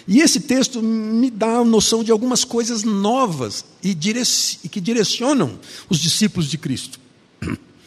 E 0.08 0.20
esse 0.20 0.40
texto 0.40 0.82
me 0.82 1.30
dá 1.30 1.58
a 1.58 1.64
noção 1.64 2.02
de 2.02 2.10
algumas 2.10 2.44
coisas 2.44 2.82
novas 2.82 3.64
e, 3.84 3.94
que 4.68 4.80
direcionam 4.80 5.60
os 5.88 6.00
discípulos 6.00 6.50
de 6.50 6.58
Cristo. 6.58 6.98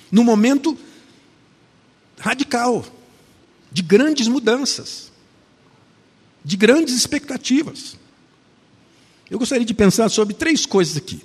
No 0.10 0.24
momento 0.24 0.78
radical, 2.24 2.86
de 3.70 3.82
grandes 3.82 4.30
mudanças, 4.30 5.12
de 6.44 6.56
grandes 6.56 6.96
expectativas. 6.96 7.98
Eu 9.30 9.38
gostaria 9.38 9.66
de 9.66 9.74
pensar 9.74 10.08
sobre 10.08 10.34
três 10.34 10.66
coisas 10.66 10.96
aqui. 10.96 11.22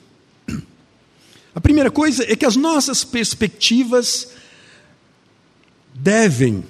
A 1.54 1.60
primeira 1.60 1.88
coisa 1.88 2.24
é 2.24 2.34
que 2.34 2.44
as 2.44 2.56
nossas 2.56 3.04
perspectivas 3.04 4.30
devem 5.94 6.64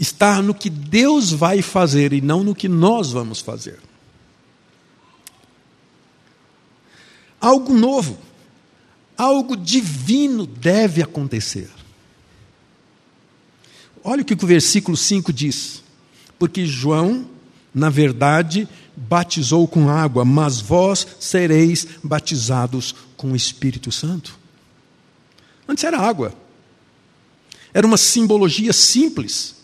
estar 0.00 0.42
no 0.42 0.52
que 0.52 0.68
Deus 0.68 1.30
vai 1.30 1.62
fazer 1.62 2.12
e 2.12 2.20
não 2.20 2.42
no 2.42 2.56
que 2.56 2.68
nós 2.68 3.12
vamos 3.12 3.40
fazer. 3.40 3.78
Algo 7.40 7.72
novo, 7.72 8.18
algo 9.16 9.56
divino 9.56 10.44
deve 10.44 11.00
acontecer. 11.02 11.70
Olha 14.04 14.22
o 14.22 14.24
que 14.24 14.34
o 14.34 14.46
versículo 14.46 14.96
5 14.96 15.32
diz. 15.32 15.82
Porque 16.38 16.66
João, 16.66 17.26
na 17.74 17.88
verdade, 17.88 18.68
batizou 18.94 19.66
com 19.66 19.88
água, 19.88 20.24
mas 20.24 20.60
vós 20.60 21.06
sereis 21.18 21.86
batizados 22.04 22.94
com 23.16 23.32
o 23.32 23.36
Espírito 23.36 23.90
Santo. 23.90 24.38
Antes 25.66 25.82
era 25.82 25.98
água. 25.98 26.34
Era 27.72 27.86
uma 27.86 27.96
simbologia 27.96 28.72
simples 28.72 29.54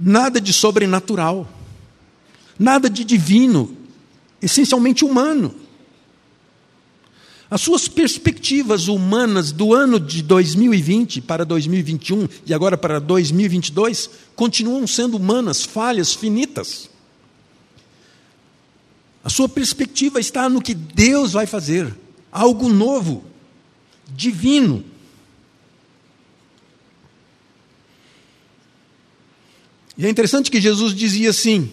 nada 0.00 0.40
de 0.40 0.52
sobrenatural, 0.52 1.46
nada 2.58 2.88
de 2.88 3.04
divino, 3.04 3.76
essencialmente 4.40 5.04
humano. 5.04 5.54
As 7.50 7.62
suas 7.62 7.88
perspectivas 7.88 8.86
humanas 8.86 9.50
do 9.50 9.74
ano 9.74 9.98
de 9.98 10.22
2020 10.22 11.20
para 11.20 11.44
2021 11.44 12.28
e 12.46 12.54
agora 12.54 12.78
para 12.78 13.00
2022 13.00 14.08
continuam 14.36 14.86
sendo 14.86 15.16
humanas, 15.16 15.64
falhas, 15.64 16.14
finitas. 16.14 16.88
A 19.24 19.28
sua 19.28 19.48
perspectiva 19.48 20.20
está 20.20 20.48
no 20.48 20.62
que 20.62 20.74
Deus 20.74 21.32
vai 21.32 21.44
fazer, 21.44 21.92
algo 22.30 22.68
novo, 22.68 23.24
divino. 24.08 24.84
E 29.98 30.06
é 30.06 30.08
interessante 30.08 30.52
que 30.52 30.60
Jesus 30.60 30.94
dizia 30.94 31.30
assim: 31.30 31.70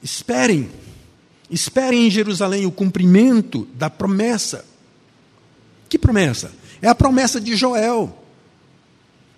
esperem, 0.00 0.70
esperem 1.50 2.06
em 2.06 2.10
Jerusalém 2.10 2.66
o 2.66 2.72
cumprimento 2.72 3.68
da 3.74 3.90
promessa. 3.90 4.64
Que 5.88 5.98
promessa? 5.98 6.52
É 6.80 6.88
a 6.88 6.94
promessa 6.94 7.40
de 7.40 7.56
Joel, 7.56 8.24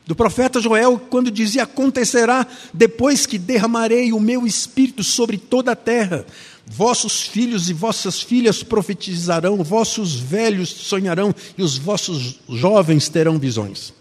do 0.06 0.14
profeta 0.14 0.60
Joel, 0.60 0.98
quando 0.98 1.30
dizia: 1.30 1.64
Acontecerá 1.64 2.46
depois 2.72 3.26
que 3.26 3.38
derramarei 3.38 4.12
o 4.12 4.20
meu 4.20 4.46
espírito 4.46 5.02
sobre 5.02 5.36
toda 5.36 5.72
a 5.72 5.76
terra. 5.76 6.24
Vossos 6.68 7.22
filhos 7.22 7.70
e 7.70 7.72
vossas 7.72 8.20
filhas 8.20 8.62
profetizarão, 8.62 9.62
vossos 9.62 10.16
velhos 10.16 10.68
sonharão 10.68 11.32
e 11.56 11.62
os 11.62 11.76
vossos 11.76 12.40
jovens 12.48 13.08
terão 13.08 13.38
visões. 13.38 13.94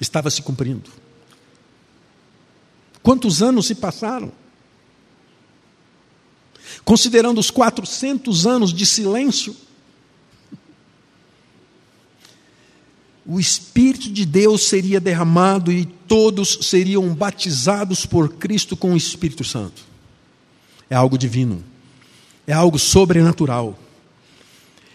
Estava 0.00 0.30
se 0.30 0.40
cumprindo. 0.42 0.90
Quantos 3.02 3.42
anos 3.42 3.66
se 3.66 3.74
passaram? 3.74 4.30
Considerando 6.88 7.38
os 7.38 7.50
400 7.50 8.46
anos 8.46 8.72
de 8.72 8.86
silêncio, 8.86 9.54
o 13.26 13.38
Espírito 13.38 14.10
de 14.10 14.24
Deus 14.24 14.62
seria 14.62 14.98
derramado 14.98 15.70
e 15.70 15.84
todos 15.84 16.60
seriam 16.62 17.14
batizados 17.14 18.06
por 18.06 18.36
Cristo 18.36 18.74
com 18.74 18.94
o 18.94 18.96
Espírito 18.96 19.44
Santo. 19.44 19.82
É 20.88 20.94
algo 20.96 21.18
divino, 21.18 21.62
é 22.46 22.54
algo 22.54 22.78
sobrenatural. 22.78 23.78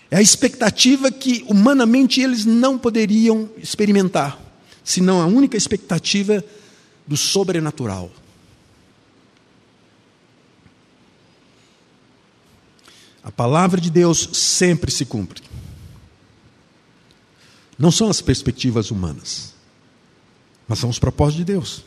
É 0.10 0.17
a 0.17 0.21
expectativa 0.21 1.12
que 1.12 1.45
humanamente 1.47 2.21
eles 2.21 2.43
não 2.43 2.75
poderiam 2.75 3.51
experimentar, 3.56 4.39
senão 4.84 5.21
a 5.21 5.27
única 5.27 5.56
expectativa 5.56 6.43
do 7.06 7.15
sobrenatural. 7.15 8.10
A 13.23 13.31
palavra 13.31 13.79
de 13.79 13.89
Deus 13.89 14.29
sempre 14.33 14.91
se 14.91 15.05
cumpre. 15.05 15.41
Não 17.79 17.91
são 17.91 18.09
as 18.09 18.21
perspectivas 18.21 18.91
humanas, 18.91 19.53
mas 20.67 20.79
são 20.79 20.89
os 20.89 20.99
propósitos 20.99 21.38
de 21.38 21.45
Deus. 21.45 21.83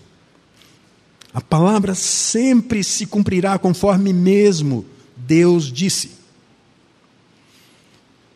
A 1.32 1.40
palavra 1.40 1.94
sempre 1.94 2.82
se 2.82 3.06
cumprirá 3.06 3.58
conforme 3.58 4.12
mesmo 4.12 4.86
Deus 5.16 5.70
disse. 5.70 6.12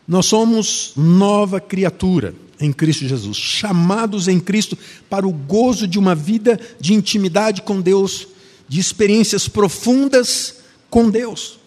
Nós 0.07 0.27
somos 0.27 0.93
nova 0.97 1.61
criatura 1.61 2.35
em 2.59 2.73
Cristo 2.73 3.07
Jesus, 3.07 3.37
chamados 3.37 4.29
em 4.29 4.39
Cristo 4.39 4.77
para 5.09 5.27
o 5.27 5.33
gozo 5.33 5.89
de 5.89 5.99
uma 5.99 6.15
vida 6.15 6.61
de 6.79 6.93
intimidade 6.93 7.63
com 7.63 7.81
Deus, 7.81 8.27
de 8.69 8.79
experiências 8.79 9.49
profundas 9.49 10.57
com 10.91 11.09
Deus. 11.09 11.60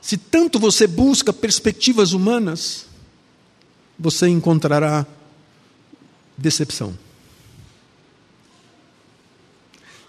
Se 0.00 0.16
tanto 0.16 0.58
você 0.58 0.86
busca 0.86 1.32
perspectivas 1.32 2.12
humanas, 2.12 2.86
você 3.98 4.28
encontrará 4.28 5.06
decepção. 6.36 6.98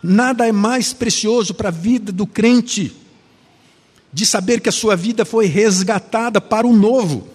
Nada 0.02 0.48
é 0.48 0.52
mais 0.52 0.94
precioso 0.94 1.54
para 1.54 1.70
a 1.70 1.72
vida 1.72 2.12
do 2.12 2.26
crente 2.26 2.96
de 4.14 4.26
saber 4.26 4.62
que 4.62 4.70
a 4.70 4.72
sua 4.72 4.96
vida 4.96 5.26
foi 5.26 5.46
resgatada 5.46 6.42
para 6.42 6.66
o 6.66 6.76
novo 6.76 7.30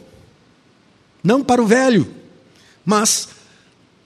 não 1.27 1.43
para 1.43 1.61
o 1.61 1.67
velho, 1.67 2.09
mas 2.85 3.31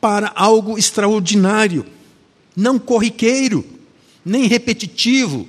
para 0.01 0.33
algo 0.35 0.79
extraordinário, 0.79 1.85
não 2.57 2.79
corriqueiro, 2.79 3.63
nem 4.25 4.47
repetitivo, 4.47 5.47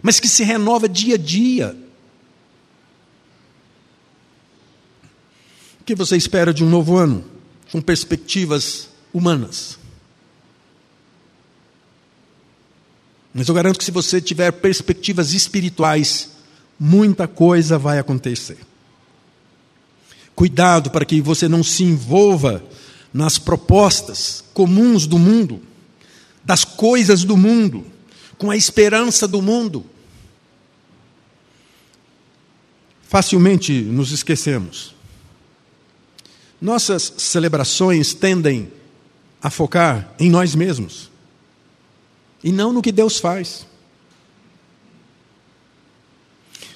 mas 0.00 0.18
que 0.18 0.26
se 0.26 0.42
renova 0.42 0.88
dia 0.88 1.16
a 1.16 1.18
dia. 1.18 1.76
Que 5.86 5.94
você 5.94 6.16
espera 6.16 6.52
de 6.52 6.64
um 6.64 6.68
novo 6.68 6.96
ano? 6.96 7.24
Com 7.70 7.80
perspectivas 7.80 8.88
humanas. 9.14 9.78
Mas 13.32 13.46
eu 13.46 13.54
garanto 13.54 13.78
que 13.78 13.84
se 13.84 13.92
você 13.92 14.20
tiver 14.20 14.50
perspectivas 14.50 15.32
espirituais, 15.32 16.32
muita 16.78 17.28
coisa 17.28 17.78
vai 17.78 18.00
acontecer. 18.00 18.58
Cuidado 20.34 20.90
para 20.90 21.04
que 21.04 21.20
você 21.20 21.48
não 21.48 21.62
se 21.62 21.84
envolva 21.84 22.64
nas 23.14 23.38
propostas 23.38 24.42
comuns 24.52 25.06
do 25.06 25.18
mundo, 25.18 25.62
das 26.44 26.64
coisas 26.64 27.22
do 27.22 27.36
mundo, 27.36 27.86
com 28.36 28.50
a 28.50 28.56
esperança 28.56 29.28
do 29.28 29.40
mundo. 29.40 29.86
Facilmente 33.08 33.72
nos 33.82 34.10
esquecemos. 34.10 34.95
Nossas 36.60 37.14
celebrações 37.18 38.14
tendem 38.14 38.72
a 39.42 39.50
focar 39.50 40.14
em 40.18 40.30
nós 40.30 40.54
mesmos 40.54 41.10
e 42.42 42.50
não 42.50 42.72
no 42.72 42.82
que 42.82 42.92
Deus 42.92 43.18
faz. 43.18 43.66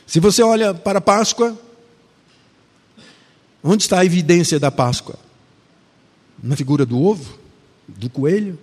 Se 0.07 0.21
você 0.21 0.43
olha 0.43 0.75
para 0.75 0.99
a 0.99 1.03
Páscoa, 1.03 1.57
Onde 3.63 3.83
está 3.83 4.01
a 4.01 4.05
evidência 4.05 4.59
da 4.59 4.71
Páscoa? 4.71 5.17
Na 6.43 6.57
figura 6.57 6.87
do 6.87 7.01
ovo? 7.01 7.39
Do 7.87 8.09
coelho? 8.09 8.59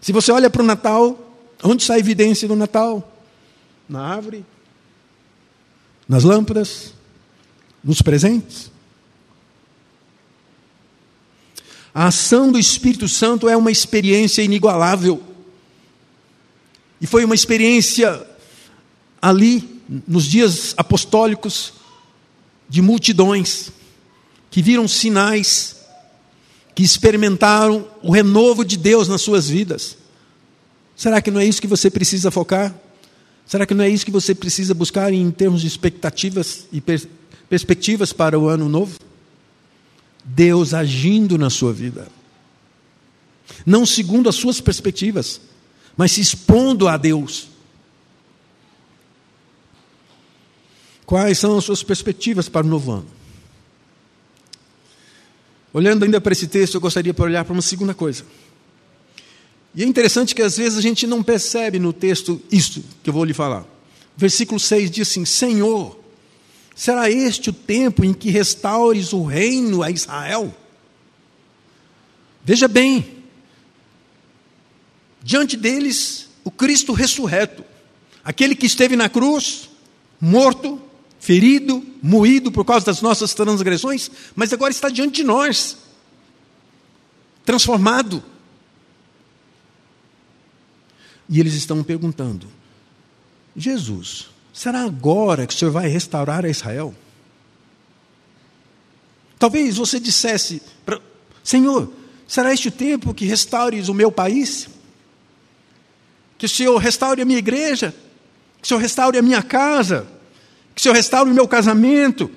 Se 0.00 0.12
você 0.12 0.32
olha 0.32 0.48
para 0.48 0.62
o 0.62 0.64
Natal, 0.64 1.18
onde 1.62 1.82
está 1.82 1.94
a 1.94 1.98
evidência 1.98 2.48
do 2.48 2.56
Natal? 2.56 3.12
Na 3.88 4.06
árvore? 4.06 4.44
Nas 6.08 6.24
lâmpadas? 6.24 6.94
Nos 7.86 8.02
presentes? 8.02 8.72
A 11.94 12.08
ação 12.08 12.50
do 12.50 12.58
Espírito 12.58 13.08
Santo 13.08 13.48
é 13.48 13.56
uma 13.56 13.70
experiência 13.70 14.42
inigualável. 14.42 15.22
E 17.00 17.06
foi 17.06 17.24
uma 17.24 17.34
experiência 17.36 18.26
ali, 19.22 19.80
nos 20.04 20.24
dias 20.24 20.74
apostólicos, 20.76 21.74
de 22.68 22.82
multidões 22.82 23.70
que 24.50 24.60
viram 24.60 24.88
sinais, 24.88 25.76
que 26.74 26.82
experimentaram 26.82 27.88
o 28.02 28.10
renovo 28.10 28.64
de 28.64 28.76
Deus 28.76 29.06
nas 29.06 29.22
suas 29.22 29.48
vidas. 29.48 29.96
Será 30.96 31.22
que 31.22 31.30
não 31.30 31.40
é 31.40 31.46
isso 31.46 31.60
que 31.60 31.68
você 31.68 31.88
precisa 31.88 32.32
focar? 32.32 32.74
Será 33.46 33.64
que 33.64 33.74
não 33.74 33.84
é 33.84 33.88
isso 33.88 34.04
que 34.04 34.10
você 34.10 34.34
precisa 34.34 34.74
buscar 34.74 35.12
em 35.12 35.30
termos 35.30 35.60
de 35.60 35.68
expectativas 35.68 36.66
e 36.72 36.80
perspectivas 37.48 38.12
para 38.12 38.38
o 38.38 38.48
ano 38.48 38.68
novo? 38.68 38.98
Deus 40.24 40.74
agindo 40.74 41.38
na 41.38 41.50
sua 41.50 41.72
vida. 41.72 42.08
Não 43.64 43.86
segundo 43.86 44.28
as 44.28 44.34
suas 44.34 44.60
perspectivas, 44.60 45.40
mas 45.96 46.12
se 46.12 46.20
expondo 46.20 46.88
a 46.88 46.96
Deus. 46.96 47.48
Quais 51.04 51.38
são 51.38 51.56
as 51.56 51.64
suas 51.64 51.82
perspectivas 51.82 52.48
para 52.48 52.66
o 52.66 52.68
novo 52.68 52.90
ano? 52.90 53.06
Olhando 55.72 56.04
ainda 56.04 56.20
para 56.20 56.32
esse 56.32 56.48
texto, 56.48 56.74
eu 56.74 56.80
gostaria 56.80 57.12
de 57.12 57.22
olhar 57.22 57.44
para 57.44 57.52
uma 57.52 57.62
segunda 57.62 57.94
coisa. 57.94 58.24
E 59.74 59.82
é 59.82 59.86
interessante 59.86 60.34
que 60.34 60.42
às 60.42 60.56
vezes 60.56 60.78
a 60.78 60.80
gente 60.80 61.06
não 61.06 61.22
percebe 61.22 61.78
no 61.78 61.92
texto 61.92 62.40
isto 62.50 62.82
que 63.02 63.10
eu 63.10 63.14
vou 63.14 63.24
lhe 63.24 63.34
falar. 63.34 63.64
Versículo 64.16 64.58
6 64.58 64.90
diz 64.90 65.08
assim: 65.08 65.24
Senhor, 65.26 66.00
será 66.76 67.10
este 67.10 67.48
o 67.48 67.52
tempo 67.54 68.04
em 68.04 68.12
que 68.12 68.30
restaures 68.30 69.14
o 69.14 69.24
reino 69.24 69.82
a 69.82 69.90
Israel? 69.90 70.54
Veja 72.44 72.68
bem, 72.68 73.24
diante 75.22 75.56
deles, 75.56 76.28
o 76.44 76.50
Cristo 76.50 76.92
ressurreto, 76.92 77.64
aquele 78.22 78.54
que 78.54 78.66
esteve 78.66 78.94
na 78.94 79.08
cruz, 79.08 79.70
morto, 80.20 80.80
ferido, 81.18 81.84
moído 82.00 82.52
por 82.52 82.64
causa 82.64 82.86
das 82.86 83.00
nossas 83.00 83.34
transgressões, 83.34 84.10
mas 84.36 84.52
agora 84.52 84.70
está 84.70 84.88
diante 84.88 85.16
de 85.16 85.24
nós, 85.24 85.78
transformado. 87.44 88.22
E 91.28 91.40
eles 91.40 91.54
estão 91.54 91.82
perguntando: 91.82 92.46
Jesus, 93.56 94.28
será 94.56 94.82
agora 94.82 95.46
que 95.46 95.54
o 95.54 95.56
Senhor 95.56 95.70
vai 95.70 95.88
restaurar 95.88 96.44
a 96.44 96.48
Israel? 96.48 96.94
Talvez 99.38 99.76
você 99.76 100.00
dissesse: 100.00 100.62
Senhor, 101.44 101.92
será 102.26 102.52
este 102.52 102.68
o 102.68 102.72
tempo 102.72 103.14
que 103.14 103.26
restaures 103.26 103.88
o 103.88 103.94
meu 103.94 104.10
país? 104.10 104.68
Que 106.38 106.46
o 106.46 106.48
Senhor 106.48 106.76
restaure 106.78 107.22
a 107.22 107.24
minha 107.24 107.38
igreja? 107.38 107.94
Que 108.58 108.64
o 108.64 108.66
Senhor 108.68 108.80
restaure 108.80 109.18
a 109.18 109.22
minha 109.22 109.42
casa? 109.42 110.16
que 110.76 110.80
o 110.80 110.82
Senhor 110.82 110.94
restaure 110.94 111.30
o 111.30 111.34
meu 111.34 111.48
casamento, 111.48 112.30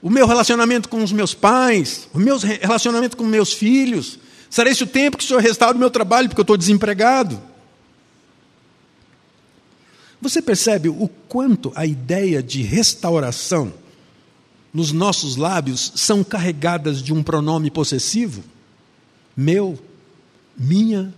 o 0.00 0.08
meu 0.08 0.28
relacionamento 0.28 0.88
com 0.88 1.02
os 1.02 1.10
meus 1.10 1.34
pais, 1.34 2.08
o 2.14 2.20
meu 2.20 2.38
relacionamento 2.38 3.16
com 3.16 3.24
meus 3.24 3.52
filhos. 3.52 4.20
Será 4.48 4.70
esse 4.70 4.84
o 4.84 4.86
tempo 4.86 5.18
que 5.18 5.24
o 5.24 5.26
Senhor 5.26 5.42
restaure 5.42 5.76
o 5.76 5.80
meu 5.80 5.90
trabalho, 5.90 6.28
porque 6.28 6.40
eu 6.40 6.44
estou 6.44 6.56
desempregado? 6.56 7.42
Você 10.24 10.40
percebe 10.40 10.88
o 10.88 11.06
quanto 11.28 11.70
a 11.74 11.84
ideia 11.84 12.42
de 12.42 12.62
restauração 12.62 13.74
nos 14.72 14.90
nossos 14.90 15.36
lábios 15.36 15.92
são 15.96 16.24
carregadas 16.24 17.02
de 17.02 17.12
um 17.12 17.22
pronome 17.22 17.70
possessivo? 17.70 18.42
Meu, 19.36 19.78
minha. 20.56 21.12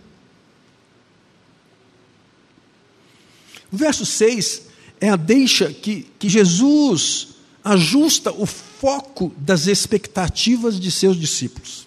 O 3.72 3.76
verso 3.76 4.04
6 4.04 4.62
é 5.00 5.08
a 5.08 5.14
deixa 5.14 5.72
que, 5.72 6.08
que 6.18 6.28
Jesus 6.28 7.28
ajusta 7.62 8.32
o 8.32 8.44
foco 8.44 9.32
das 9.38 9.68
expectativas 9.68 10.80
de 10.80 10.90
seus 10.90 11.16
discípulos. 11.16 11.86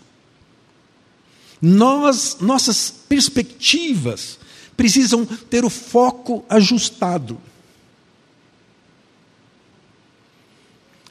Nós, 1.61 2.37
nossas 2.39 2.89
perspectivas 3.09 4.39
precisam 4.79 5.25
ter 5.25 5.65
o 5.65 5.69
foco 5.69 6.45
ajustado. 6.47 7.37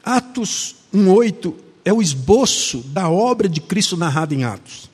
Atos 0.03 0.77
1:8 0.91 1.53
é 1.85 1.93
o 1.93 2.01
esboço 2.01 2.79
da 2.79 3.07
obra 3.07 3.47
de 3.47 3.61
Cristo 3.61 3.95
narrada 3.95 4.33
em 4.33 4.43
Atos. 4.43 4.89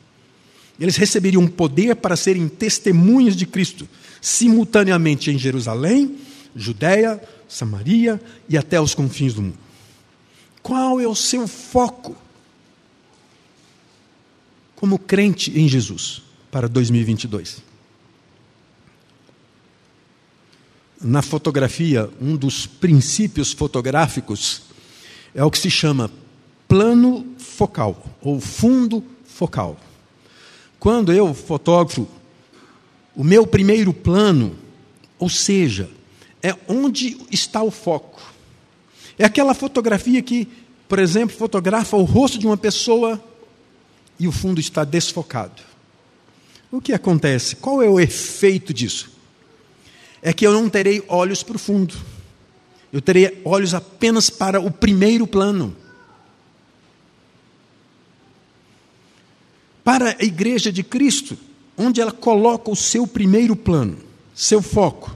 Eles 0.78 0.98
receberiam 0.98 1.48
poder 1.48 1.96
para 1.96 2.18
serem 2.18 2.50
testemunhas 2.50 3.38
de 3.38 3.46
Cristo 3.46 3.88
simultaneamente 4.20 5.32
em 5.32 5.38
Jerusalém, 5.38 6.18
Judéia, 6.54 7.24
Samaria 7.48 8.22
e 8.50 8.58
até 8.58 8.82
os 8.82 8.94
confins 8.94 9.34
do 9.34 9.42
mundo. 9.42 9.58
Qual 10.62 11.00
é 11.00 11.08
o 11.08 11.16
seu 11.16 11.48
foco 11.48 12.14
como 14.76 15.00
crente 15.00 15.58
em 15.58 15.66
Jesus 15.66 16.22
para 16.52 16.68
2022? 16.68 17.75
Na 21.02 21.22
fotografia, 21.22 22.10
um 22.22 22.36
dos 22.36 22.66
princípios 22.66 23.52
fotográficos 23.52 24.64
é 25.34 25.44
o 25.44 25.52
que 25.52 25.60
se 25.60 25.70
chama 25.70 26.10
plano 26.68 27.26
focal 27.38 28.02
ou 28.22 28.40
fundo 28.40 29.04
focal. 29.26 29.78
Quando 30.80 31.12
eu 31.12 31.34
fotógrafo 31.34 32.08
o 33.16 33.24
meu 33.24 33.46
primeiro 33.46 33.94
plano, 33.94 34.56
ou 35.20 35.30
seja, 35.30 35.90
é 36.42 36.56
onde 36.68 37.18
está 37.32 37.62
o 37.64 37.72
foco. 37.72 38.22
É 39.18 39.26
aquela 39.26 39.54
fotografia 39.54 40.22
que, 40.22 40.48
por 40.88 41.00
exemplo, 41.00 41.36
fotografa 41.36 41.98
o 41.98 42.04
rosto 42.04 42.38
de 42.38 42.46
uma 42.46 42.58
pessoa 42.58 43.24
e 44.20 44.28
o 44.28 44.32
fundo 44.32 44.60
está 44.60 44.84
desfocado. 44.84 45.62
O 46.72 46.82
que 46.82 46.94
acontece? 46.94 47.56
Qual 47.56 47.82
é 47.82 47.90
o 47.90 48.00
efeito 48.00 48.74
disso? 48.74 49.15
É 50.26 50.34
que 50.34 50.46
eu 50.48 50.52
não 50.52 50.68
terei 50.68 51.04
olhos 51.08 51.44
para 51.44 51.56
o 51.56 51.60
fundo. 51.60 51.94
Eu 52.92 53.00
terei 53.00 53.44
olhos 53.46 53.76
apenas 53.76 54.28
para 54.28 54.60
o 54.60 54.72
primeiro 54.72 55.28
plano. 55.28 55.76
Para 59.84 60.18
a 60.20 60.24
igreja 60.24 60.72
de 60.72 60.82
Cristo, 60.82 61.38
onde 61.78 62.02
ela 62.02 62.12
coloca 62.12 62.72
o 62.72 62.76
seu 62.76 63.06
primeiro 63.06 63.56
plano, 63.56 64.00
seu 64.34 64.64
foco, 64.64 65.16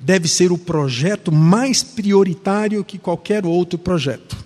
deve 0.00 0.26
ser 0.26 0.50
o 0.50 0.58
projeto 0.58 1.30
mais 1.30 1.84
prioritário 1.84 2.82
que 2.82 2.98
qualquer 2.98 3.46
outro 3.46 3.78
projeto. 3.78 4.36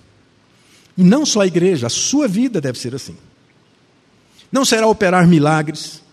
E 0.95 1.03
não 1.03 1.25
só 1.25 1.41
a 1.41 1.47
igreja, 1.47 1.87
a 1.87 1.89
sua 1.89 2.27
vida 2.27 2.61
deve 2.61 2.77
ser 2.77 2.93
assim. 2.93 3.17
Não 4.51 4.63
será 4.63 4.85
operar 4.85 5.27
milagres, 5.27 6.03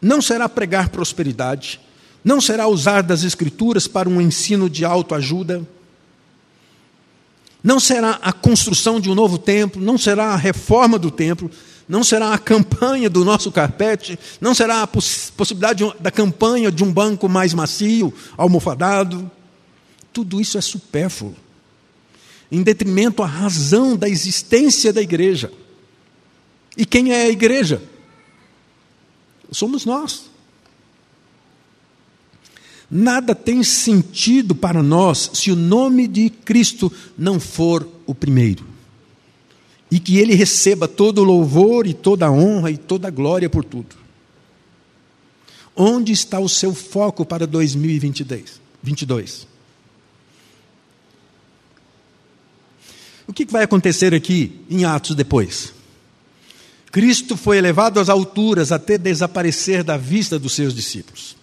não 0.00 0.22
será 0.22 0.48
pregar 0.48 0.90
prosperidade, 0.90 1.80
não 2.24 2.40
será 2.40 2.66
usar 2.66 3.02
das 3.02 3.22
Escrituras 3.22 3.86
para 3.86 4.08
um 4.08 4.20
ensino 4.20 4.70
de 4.70 4.84
autoajuda, 4.84 5.66
não 7.62 7.78
será 7.78 8.18
a 8.22 8.32
construção 8.32 9.00
de 9.00 9.10
um 9.10 9.14
novo 9.14 9.38
templo, 9.38 9.80
não 9.80 9.96
será 9.96 10.28
a 10.28 10.36
reforma 10.36 10.98
do 10.98 11.10
templo, 11.10 11.50
não 11.88 12.02
será 12.02 12.32
a 12.32 12.38
campanha 12.38 13.08
do 13.08 13.24
nosso 13.24 13.52
carpete, 13.52 14.18
não 14.40 14.54
será 14.54 14.82
a 14.82 14.86
poss 14.86 15.32
possibilidade 15.36 15.84
da 16.00 16.10
campanha 16.10 16.70
de 16.70 16.84
um 16.84 16.92
banco 16.92 17.28
mais 17.28 17.54
macio, 17.54 18.12
almofadado. 18.36 19.30
Tudo 20.12 20.40
isso 20.40 20.56
é 20.56 20.60
supérfluo, 20.60 21.34
em 22.50 22.62
detrimento 22.62 23.22
à 23.22 23.26
razão 23.26 23.96
da 23.96 24.08
existência 24.08 24.92
da 24.92 25.02
igreja. 25.02 25.50
E 26.76 26.84
quem 26.84 27.12
é 27.12 27.22
a 27.22 27.30
igreja? 27.30 27.82
Somos 29.50 29.84
nós. 29.84 30.33
Nada 32.90 33.34
tem 33.34 33.62
sentido 33.62 34.54
para 34.54 34.82
nós 34.82 35.30
se 35.34 35.50
o 35.50 35.56
nome 35.56 36.06
de 36.06 36.30
Cristo 36.30 36.92
não 37.16 37.40
for 37.40 37.88
o 38.06 38.14
primeiro 38.14 38.74
e 39.90 40.00
que 40.00 40.18
ele 40.18 40.34
receba 40.34 40.88
todo 40.88 41.18
o 41.18 41.24
louvor 41.24 41.86
e 41.86 41.94
toda 41.94 42.26
a 42.26 42.30
honra 42.30 42.70
e 42.70 42.76
toda 42.76 43.08
a 43.08 43.10
glória 43.10 43.48
por 43.48 43.64
tudo. 43.64 43.94
Onde 45.76 46.12
está 46.12 46.38
o 46.38 46.48
seu 46.48 46.74
foco 46.74 47.24
para 47.24 47.46
2022? 47.46 48.60
O 53.26 53.32
que 53.32 53.44
vai 53.46 53.64
acontecer 53.64 54.14
aqui 54.14 54.60
em 54.68 54.84
Atos 54.84 55.14
depois? 55.16 55.72
Cristo 56.90 57.36
foi 57.36 57.58
elevado 57.58 57.98
às 57.98 58.08
alturas 58.08 58.70
até 58.70 58.98
desaparecer 58.98 59.82
da 59.82 59.96
vista 59.96 60.38
dos 60.38 60.52
seus 60.52 60.74
discípulos. 60.74 61.36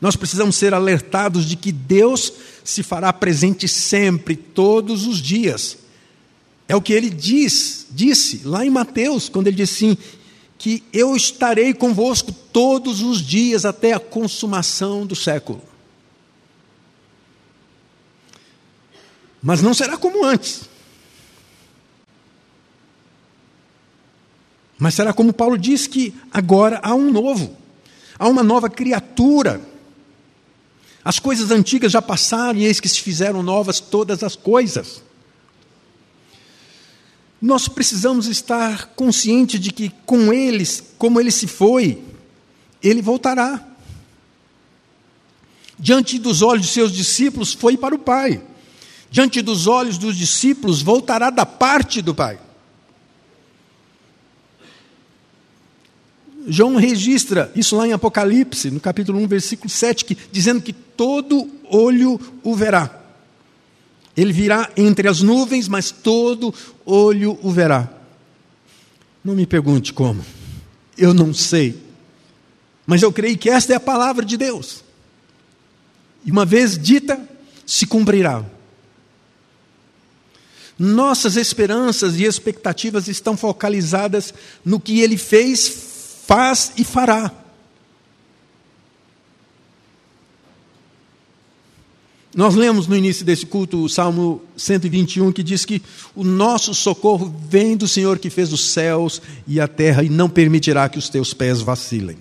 Nós 0.00 0.16
precisamos 0.16 0.56
ser 0.56 0.72
alertados 0.72 1.44
de 1.44 1.56
que 1.56 1.70
Deus 1.70 2.32
se 2.64 2.82
fará 2.82 3.12
presente 3.12 3.68
sempre, 3.68 4.34
todos 4.34 5.06
os 5.06 5.18
dias, 5.18 5.76
É 6.68 6.76
o 6.76 6.80
que 6.80 6.92
ele 6.92 7.10
diz, 7.10 7.88
disse 7.90 8.42
lá 8.44 8.64
em 8.64 8.70
Mateus, 8.70 9.28
quando 9.28 9.48
ele 9.48 9.56
disse 9.56 9.86
assim: 9.86 9.98
que 10.56 10.84
eu 10.92 11.16
estarei 11.16 11.72
convosco 11.72 12.32
todos 12.32 13.00
os 13.00 13.22
dias 13.22 13.64
até 13.64 13.94
a 13.94 13.98
consumação 13.98 15.06
do 15.06 15.16
século. 15.16 15.62
Mas 19.42 19.62
não 19.62 19.72
será 19.72 19.96
como 19.96 20.24
antes. 20.24 20.68
Mas 24.78 24.94
será 24.94 25.12
como 25.12 25.32
Paulo 25.32 25.56
diz 25.58 25.86
que 25.86 26.14
agora 26.30 26.78
há 26.82 26.94
um 26.94 27.10
novo, 27.10 27.56
há 28.18 28.28
uma 28.28 28.42
nova 28.42 28.68
criatura. 28.68 29.69
As 31.04 31.18
coisas 31.18 31.50
antigas 31.50 31.92
já 31.92 32.02
passaram 32.02 32.58
e 32.58 32.64
eis 32.64 32.80
que 32.80 32.88
se 32.88 33.00
fizeram 33.00 33.42
novas 33.42 33.80
todas 33.80 34.22
as 34.22 34.36
coisas. 34.36 35.02
Nós 37.40 37.68
precisamos 37.68 38.26
estar 38.26 38.88
conscientes 38.88 39.58
de 39.58 39.72
que 39.72 39.90
com 40.04 40.30
eles, 40.32 40.82
como 40.98 41.18
ele 41.18 41.30
se 41.30 41.46
foi, 41.46 42.02
ele 42.82 43.00
voltará. 43.00 43.66
Diante 45.78 46.18
dos 46.18 46.42
olhos 46.42 46.66
de 46.66 46.72
seus 46.72 46.92
discípulos, 46.92 47.54
foi 47.54 47.78
para 47.78 47.94
o 47.94 47.98
Pai. 47.98 48.42
Diante 49.10 49.40
dos 49.40 49.66
olhos 49.66 49.96
dos 49.96 50.14
discípulos, 50.16 50.82
voltará 50.82 51.30
da 51.30 51.46
parte 51.46 52.02
do 52.02 52.14
Pai. 52.14 52.38
João 56.46 56.76
registra 56.76 57.50
isso 57.54 57.76
lá 57.76 57.86
em 57.86 57.92
Apocalipse, 57.92 58.70
no 58.70 58.80
capítulo 58.80 59.18
1, 59.20 59.26
versículo 59.26 59.70
7, 59.70 60.04
que, 60.04 60.16
dizendo 60.30 60.60
que 60.60 60.72
todo 61.00 61.50
olho 61.70 62.20
o 62.42 62.54
verá. 62.54 63.00
Ele 64.14 64.34
virá 64.34 64.70
entre 64.76 65.08
as 65.08 65.22
nuvens, 65.22 65.66
mas 65.66 65.90
todo 65.90 66.54
olho 66.84 67.38
o 67.42 67.50
verá. 67.50 67.88
Não 69.24 69.34
me 69.34 69.46
pergunte 69.46 69.94
como, 69.94 70.22
eu 70.98 71.14
não 71.14 71.32
sei. 71.32 71.82
Mas 72.86 73.00
eu 73.00 73.10
creio 73.10 73.38
que 73.38 73.48
esta 73.48 73.72
é 73.72 73.76
a 73.76 73.80
palavra 73.80 74.26
de 74.26 74.36
Deus. 74.36 74.84
E 76.22 76.30
uma 76.30 76.44
vez 76.44 76.76
dita, 76.76 77.18
se 77.64 77.86
cumprirá. 77.86 78.44
Nossas 80.78 81.34
esperanças 81.34 82.16
e 82.16 82.24
expectativas 82.24 83.08
estão 83.08 83.38
focalizadas 83.38 84.34
no 84.62 84.78
que 84.78 85.00
ele 85.00 85.16
fez, 85.16 86.22
faz 86.26 86.72
e 86.76 86.84
fará. 86.84 87.39
Nós 92.34 92.54
lemos 92.54 92.86
no 92.86 92.96
início 92.96 93.24
desse 93.24 93.44
culto 93.44 93.82
o 93.82 93.88
Salmo 93.88 94.40
121 94.56 95.32
que 95.32 95.42
diz 95.42 95.64
que 95.64 95.82
o 96.14 96.22
nosso 96.22 96.72
socorro 96.74 97.34
vem 97.48 97.76
do 97.76 97.88
Senhor 97.88 98.18
que 98.20 98.30
fez 98.30 98.52
os 98.52 98.68
céus 98.68 99.20
e 99.48 99.60
a 99.60 99.66
terra 99.66 100.04
e 100.04 100.08
não 100.08 100.28
permitirá 100.28 100.88
que 100.88 100.98
os 100.98 101.08
teus 101.08 101.34
pés 101.34 101.60
vacilem. 101.60 102.16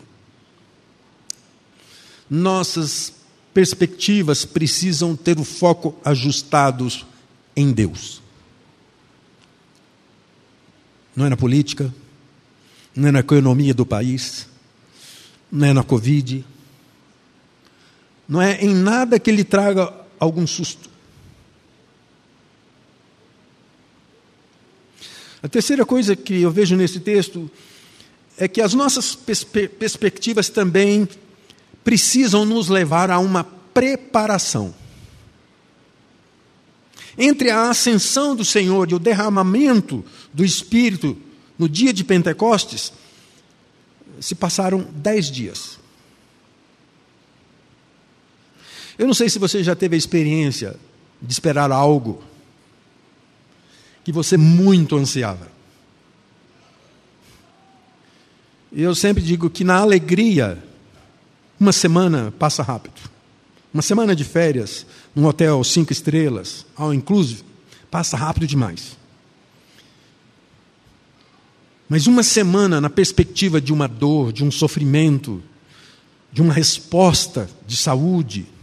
Nossas 2.27 3.13
perspectivas 3.53 4.45
precisam 4.45 5.15
ter 5.15 5.39
o 5.39 5.43
foco 5.43 5.95
ajustados 6.03 7.05
em 7.55 7.71
Deus. 7.71 8.21
Não 11.15 11.25
é 11.25 11.29
na 11.29 11.37
política, 11.37 11.93
não 12.95 13.09
é 13.09 13.11
na 13.11 13.19
economia 13.19 13.73
do 13.73 13.85
país, 13.85 14.47
não 15.51 15.67
é 15.67 15.73
na 15.73 15.83
Covid, 15.83 16.45
não 18.29 18.39
é 18.39 18.63
em 18.63 18.75
nada 18.75 19.19
que 19.19 19.31
lhe 19.31 19.43
traga 19.43 19.91
algum 20.19 20.45
susto. 20.45 20.87
A 25.41 25.47
terceira 25.47 25.83
coisa 25.83 26.15
que 26.15 26.41
eu 26.41 26.51
vejo 26.51 26.75
nesse 26.75 26.99
texto 26.99 27.49
é 28.37 28.47
que 28.47 28.61
as 28.61 28.75
nossas 28.75 29.15
perspectivas 29.15 30.47
também 30.47 31.09
precisam 31.83 32.45
nos 32.45 32.69
levar 32.69 33.09
a 33.09 33.17
uma 33.17 33.43
preparação. 33.43 34.75
Entre 37.17 37.49
a 37.49 37.69
ascensão 37.69 38.35
do 38.35 38.45
Senhor 38.45 38.91
e 38.91 38.93
o 38.93 38.99
derramamento 38.99 40.05
do 40.31 40.45
Espírito 40.45 41.17
no 41.57 41.67
dia 41.67 41.91
de 41.91 42.03
Pentecostes, 42.03 42.93
se 44.21 44.35
passaram 44.35 44.87
dez 44.93 45.31
dias. 45.31 45.78
Eu 48.99 49.07
não 49.07 49.13
sei 49.13 49.29
se 49.29 49.39
você 49.39 49.63
já 49.63 49.77
teve 49.77 49.95
a 49.95 49.97
experiência 49.97 50.75
de 51.21 51.31
esperar 51.31 51.71
algo 51.71 52.21
que 54.03 54.11
você 54.11 54.35
muito 54.35 54.97
ansiava. 54.97 55.49
Eu 58.73 58.93
sempre 58.93 59.23
digo 59.23 59.49
que 59.49 59.63
na 59.63 59.77
alegria, 59.77 60.61
uma 61.57 61.71
semana 61.71 62.33
passa 62.37 62.61
rápido. 62.61 62.99
Uma 63.73 63.81
semana 63.81 64.13
de 64.13 64.25
férias, 64.25 64.85
num 65.15 65.25
hotel 65.25 65.63
cinco 65.63 65.93
estrelas, 65.93 66.65
ao 66.75 66.93
inclusive, 66.93 67.45
passa 67.89 68.17
rápido 68.17 68.45
demais. 68.45 68.97
Mas 71.87 72.05
uma 72.05 72.21
semana 72.21 72.81
na 72.81 72.89
perspectiva 72.89 73.61
de 73.61 73.71
uma 73.71 73.87
dor, 73.87 74.33
de 74.33 74.43
um 74.43 74.51
sofrimento, 74.51 75.41
de 76.33 76.41
uma 76.41 76.53
resposta 76.53 77.49
de 77.65 77.77
saúde, 77.77 78.58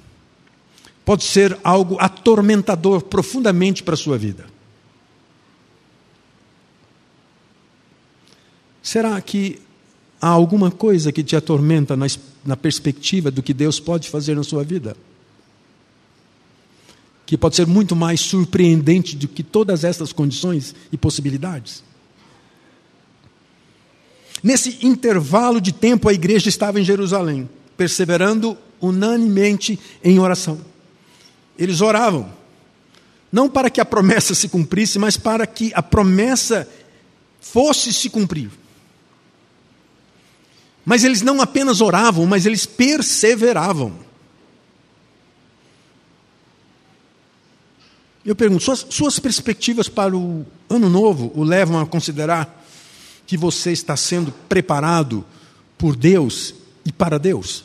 pode 1.07 1.23
ser 1.23 1.57
algo 1.63 1.97
atormentador 2.01 3.01
profundamente 3.01 3.85
para 3.85 3.95
a 3.95 3.97
sua 3.97 4.19
vida. 4.19 4.45
Será 8.83 9.21
que 9.21 9.61
há 10.21 10.27
alguma 10.27 10.69
coisa 10.69 11.13
que 11.13 11.23
te 11.23 11.37
atormenta 11.37 11.97
na, 11.97 12.07
na 12.45 12.57
perspectiva 12.57 13.31
do 13.31 13.41
que 13.41 13.55
Deus 13.55 13.79
pode 13.79 14.11
fazer 14.11 14.35
na 14.35 14.43
sua 14.43 14.65
vida? 14.65 14.97
Que 17.25 17.39
pode 17.39 17.55
ser 17.55 17.69
muito 17.69 17.95
mais 17.95 18.21
surpreendente 18.21 19.15
do 19.15 19.29
que 19.29 19.45
todas 19.45 19.85
essas 19.85 20.13
condições 20.13 20.75
e 20.91 20.97
possibilidades? 20.97 21.85
Nesse 24.43 24.85
intervalo 24.85 25.61
de 25.61 25.73
tempo, 25.73 26.09
a 26.09 26.13
igreja 26.13 26.49
estava 26.49 26.81
em 26.81 26.85
Jerusalém, 26.85 27.49
perseverando 27.77 28.59
unanimemente 28.81 29.79
em 30.03 30.19
oração. 30.19 30.61
Eles 31.59 31.81
oravam, 31.81 32.33
não 33.33 33.49
para 33.49 33.71
que 33.71 33.81
a 33.81 33.85
promessa 33.85 34.35
se 34.35 34.49
cumprisse, 34.49 34.99
mas 34.99 35.17
para 35.17 35.47
que 35.47 35.73
a 35.75 35.83
promessa 35.83 36.69
fosse 37.41 37.93
se 37.93 38.11
cumprir. 38.11 38.51
Mas 40.85 41.03
eles 41.03 41.23
não 41.23 41.41
apenas 41.41 41.81
oravam, 41.81 42.27
mas 42.27 42.47
eles 42.47 42.65
perseveravam. 42.65 44.07
Eu 48.25 48.35
pergunto, 48.35 48.63
suas, 48.63 48.87
suas 48.91 49.19
perspectivas 49.19 49.89
para 49.89 50.17
o 50.17 50.45
ano 50.69 50.89
novo 50.89 51.31
o 51.35 51.45
levam 51.45 51.81
a 51.81 51.87
considerar 51.87 52.65
que 53.27 53.37
você 53.37 53.73
está 53.73 53.97
sendo 53.97 54.33
preparado 54.49 55.25
por 55.79 55.95
Deus 55.95 56.55
e 56.85 56.93
para 56.93 57.19
Deus? 57.19 57.65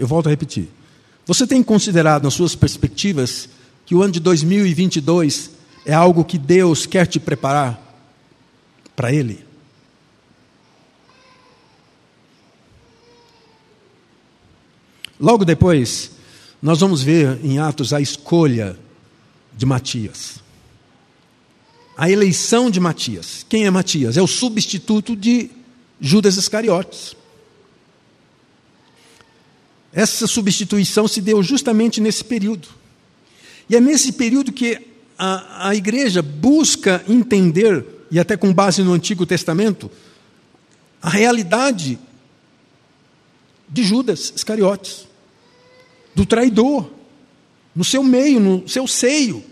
Eu 0.00 0.06
volto 0.06 0.28
a 0.28 0.30
repetir. 0.30 0.66
Você 1.26 1.46
tem 1.46 1.62
considerado 1.62 2.24
nas 2.24 2.32
suas 2.32 2.54
perspectivas 2.54 3.50
que 3.84 3.94
o 3.94 4.02
ano 4.02 4.14
de 4.14 4.18
2022 4.18 5.50
é 5.84 5.92
algo 5.92 6.24
que 6.24 6.38
Deus 6.38 6.86
quer 6.86 7.06
te 7.06 7.20
preparar 7.20 7.78
para 8.96 9.12
Ele? 9.12 9.44
Logo 15.20 15.44
depois, 15.44 16.12
nós 16.62 16.80
vamos 16.80 17.02
ver 17.02 17.38
em 17.44 17.58
Atos 17.58 17.92
a 17.92 18.00
escolha 18.00 18.78
de 19.54 19.66
Matias. 19.66 20.36
A 21.94 22.10
eleição 22.10 22.70
de 22.70 22.80
Matias. 22.80 23.44
Quem 23.46 23.66
é 23.66 23.70
Matias? 23.70 24.16
É 24.16 24.22
o 24.22 24.26
substituto 24.26 25.14
de 25.14 25.50
Judas 26.00 26.38
Iscariotes. 26.38 27.19
Essa 29.92 30.26
substituição 30.26 31.08
se 31.08 31.20
deu 31.20 31.42
justamente 31.42 32.00
nesse 32.00 32.24
período. 32.24 32.68
E 33.68 33.76
é 33.76 33.80
nesse 33.80 34.12
período 34.12 34.52
que 34.52 34.78
a, 35.18 35.68
a 35.68 35.74
igreja 35.74 36.22
busca 36.22 37.04
entender, 37.08 37.84
e 38.10 38.18
até 38.18 38.36
com 38.36 38.52
base 38.52 38.82
no 38.82 38.92
Antigo 38.92 39.26
Testamento, 39.26 39.90
a 41.02 41.08
realidade 41.08 41.98
de 43.68 43.82
Judas 43.82 44.32
Iscariotes, 44.34 45.06
do 46.14 46.26
traidor, 46.26 46.90
no 47.74 47.84
seu 47.84 48.02
meio, 48.02 48.40
no 48.40 48.68
seu 48.68 48.86
seio. 48.86 49.44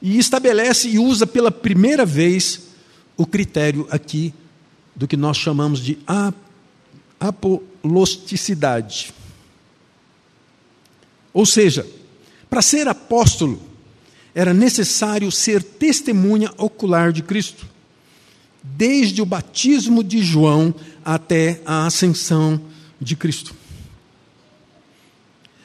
E 0.00 0.18
estabelece 0.18 0.88
e 0.88 0.98
usa 0.98 1.26
pela 1.26 1.50
primeira 1.50 2.04
vez 2.04 2.62
o 3.16 3.26
critério 3.26 3.86
aqui 3.90 4.32
do 4.94 5.08
que 5.08 5.16
nós 5.16 5.36
chamamos 5.36 5.80
de 5.80 5.98
apolosticidade. 7.86 9.14
Ou 11.32 11.46
seja, 11.46 11.86
Para 12.48 12.62
ser 12.62 12.86
apóstolo, 12.86 13.60
era 14.32 14.54
necessário 14.54 15.30
ser 15.32 15.64
testemunha 15.64 16.52
ocular 16.56 17.12
de 17.12 17.20
Cristo, 17.20 17.66
desde 18.62 19.20
o 19.20 19.26
batismo 19.26 20.02
de 20.04 20.22
João 20.22 20.72
até 21.04 21.60
a 21.66 21.86
ascensão 21.86 22.60
de 23.00 23.16
Cristo. 23.16 23.52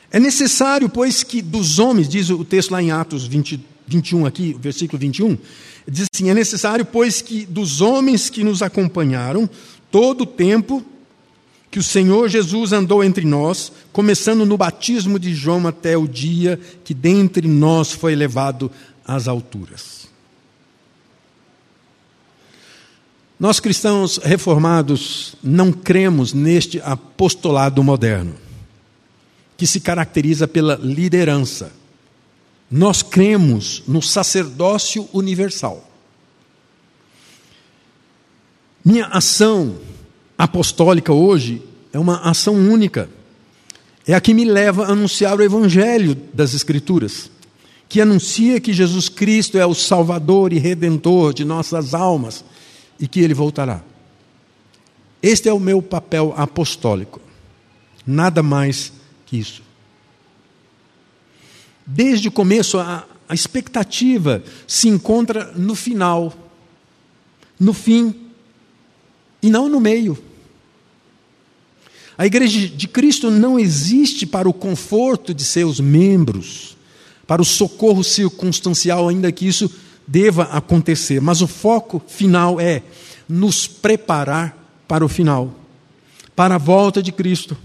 É 0.10 0.20
necessário, 0.20 0.90
pois, 0.90 1.22
que 1.22 1.40
dos 1.40 1.78
homens, 1.78 2.10
diz 2.10 2.32
o 2.32 2.44
texto 2.44 2.72
lá 2.72 2.82
em 2.82 2.90
Atos 2.90 3.28
20, 3.28 3.64
21, 3.88 4.26
aqui, 4.26 4.58
versículo 4.60 5.00
21, 5.00 5.38
diz 5.88 6.08
assim: 6.12 6.32
é 6.32 6.34
necessário, 6.34 6.84
pois, 6.84 7.22
que 7.22 7.46
dos 7.46 7.80
homens 7.80 8.28
que 8.28 8.44
nos 8.44 8.64
acompanharam 8.64 9.48
todo 9.92 10.22
o 10.22 10.26
tempo 10.26 10.84
que 11.72 11.80
o 11.80 11.84
Senhor 11.84 12.28
Jesus 12.28 12.74
andou 12.74 13.02
entre 13.02 13.26
nós, 13.26 13.72
começando 13.94 14.46
no 14.46 14.58
batismo 14.58 15.18
de 15.18 15.34
João 15.34 15.66
até 15.66 15.98
o 15.98 16.06
dia 16.06 16.60
que 16.84 16.94
dentre 16.94 17.48
nós 17.48 17.94
foi 17.94 18.14
levado 18.14 18.70
às 19.08 19.30
alturas. 19.30 20.02
Nós 23.40 23.60
cristãos 23.60 24.18
reformados 24.18 25.36
não 25.42 25.72
cremos 25.72 26.34
neste 26.34 26.80
apostolado 26.82 27.82
moderno 27.82 28.36
que 29.58 29.66
se 29.66 29.80
caracteriza 29.80 30.48
pela 30.48 30.76
liderança. 30.76 31.72
Nós 32.70 33.02
cremos 33.02 33.82
no 33.88 34.02
sacerdócio 34.02 35.08
universal. 35.14 35.90
Minha 38.84 39.06
ação 39.08 39.78
apostólica 40.42 41.14
hoje 41.14 41.62
é 41.94 42.00
uma 42.00 42.18
ação 42.22 42.56
única. 42.56 43.08
É 44.08 44.16
a 44.16 44.20
que 44.20 44.34
me 44.34 44.44
leva 44.44 44.86
a 44.86 44.92
anunciar 44.92 45.38
o 45.38 45.44
evangelho 45.44 46.16
das 46.34 46.56
Escrituras, 46.56 47.30
que 47.88 48.02
anuncia 48.02 48.60
que 48.60 48.74
Jesus 48.74 49.08
Cristo 49.08 49.60
é 49.60 49.66
o 49.68 49.76
Salvador 49.76 50.52
e 50.52 50.58
Redentor 50.58 51.32
de 51.32 51.46
nossas 51.46 51.94
almas 51.94 52.44
e 53.00 53.08
que 53.08 53.20
ele 53.20 53.36
voltará. 53.36 53.84
Este 55.22 55.48
é 55.48 55.54
o 55.54 55.60
meu 55.60 55.80
papel 55.80 56.34
apostólico. 56.36 57.22
Nada 58.04 58.42
mais 58.42 58.92
que 59.28 59.38
isso. 59.38 59.62
Desde 61.86 62.30
o 62.30 62.32
começo, 62.32 62.80
a, 62.80 63.06
a 63.30 63.36
expectativa 63.36 64.44
se 64.66 64.88
encontra 64.88 65.54
no 65.56 65.76
final, 65.76 66.34
no 67.60 67.74
fim, 67.74 68.16
e 69.40 69.52
não 69.52 69.70
no 69.70 69.80
meio. 69.80 70.31
A 72.22 72.28
igreja 72.28 72.68
de 72.68 72.88
Cristo 72.88 73.32
não 73.32 73.60
existe 73.60 74.28
para 74.28 74.48
o 74.48 74.54
conforto 74.54 75.34
de 75.34 75.44
seus 75.44 75.80
membros, 75.80 76.78
para 77.26 77.42
o 77.42 77.46
socorro 77.46 78.04
circunstancial, 78.04 79.10
ainda 79.10 79.32
que 79.32 79.48
isso 79.48 79.68
deva 80.06 80.44
acontecer, 80.44 81.20
mas 81.20 81.42
o 81.42 81.48
foco 81.48 82.00
final 82.08 82.62
é 82.62 82.84
nos 83.28 83.66
preparar 83.66 84.56
para 84.88 85.04
o 85.04 85.10
final, 85.10 85.52
para 86.36 86.54
a 86.54 86.60
volta 86.60 87.02
de 87.02 87.12
Cristo. 87.12 87.58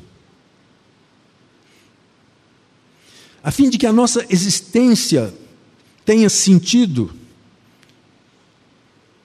a 3.45 3.51
fim 3.51 3.69
de 3.69 3.77
que 3.77 3.87
a 3.87 3.92
nossa 3.92 4.25
existência 4.31 5.35
tenha 6.03 6.31
sentido, 6.31 7.14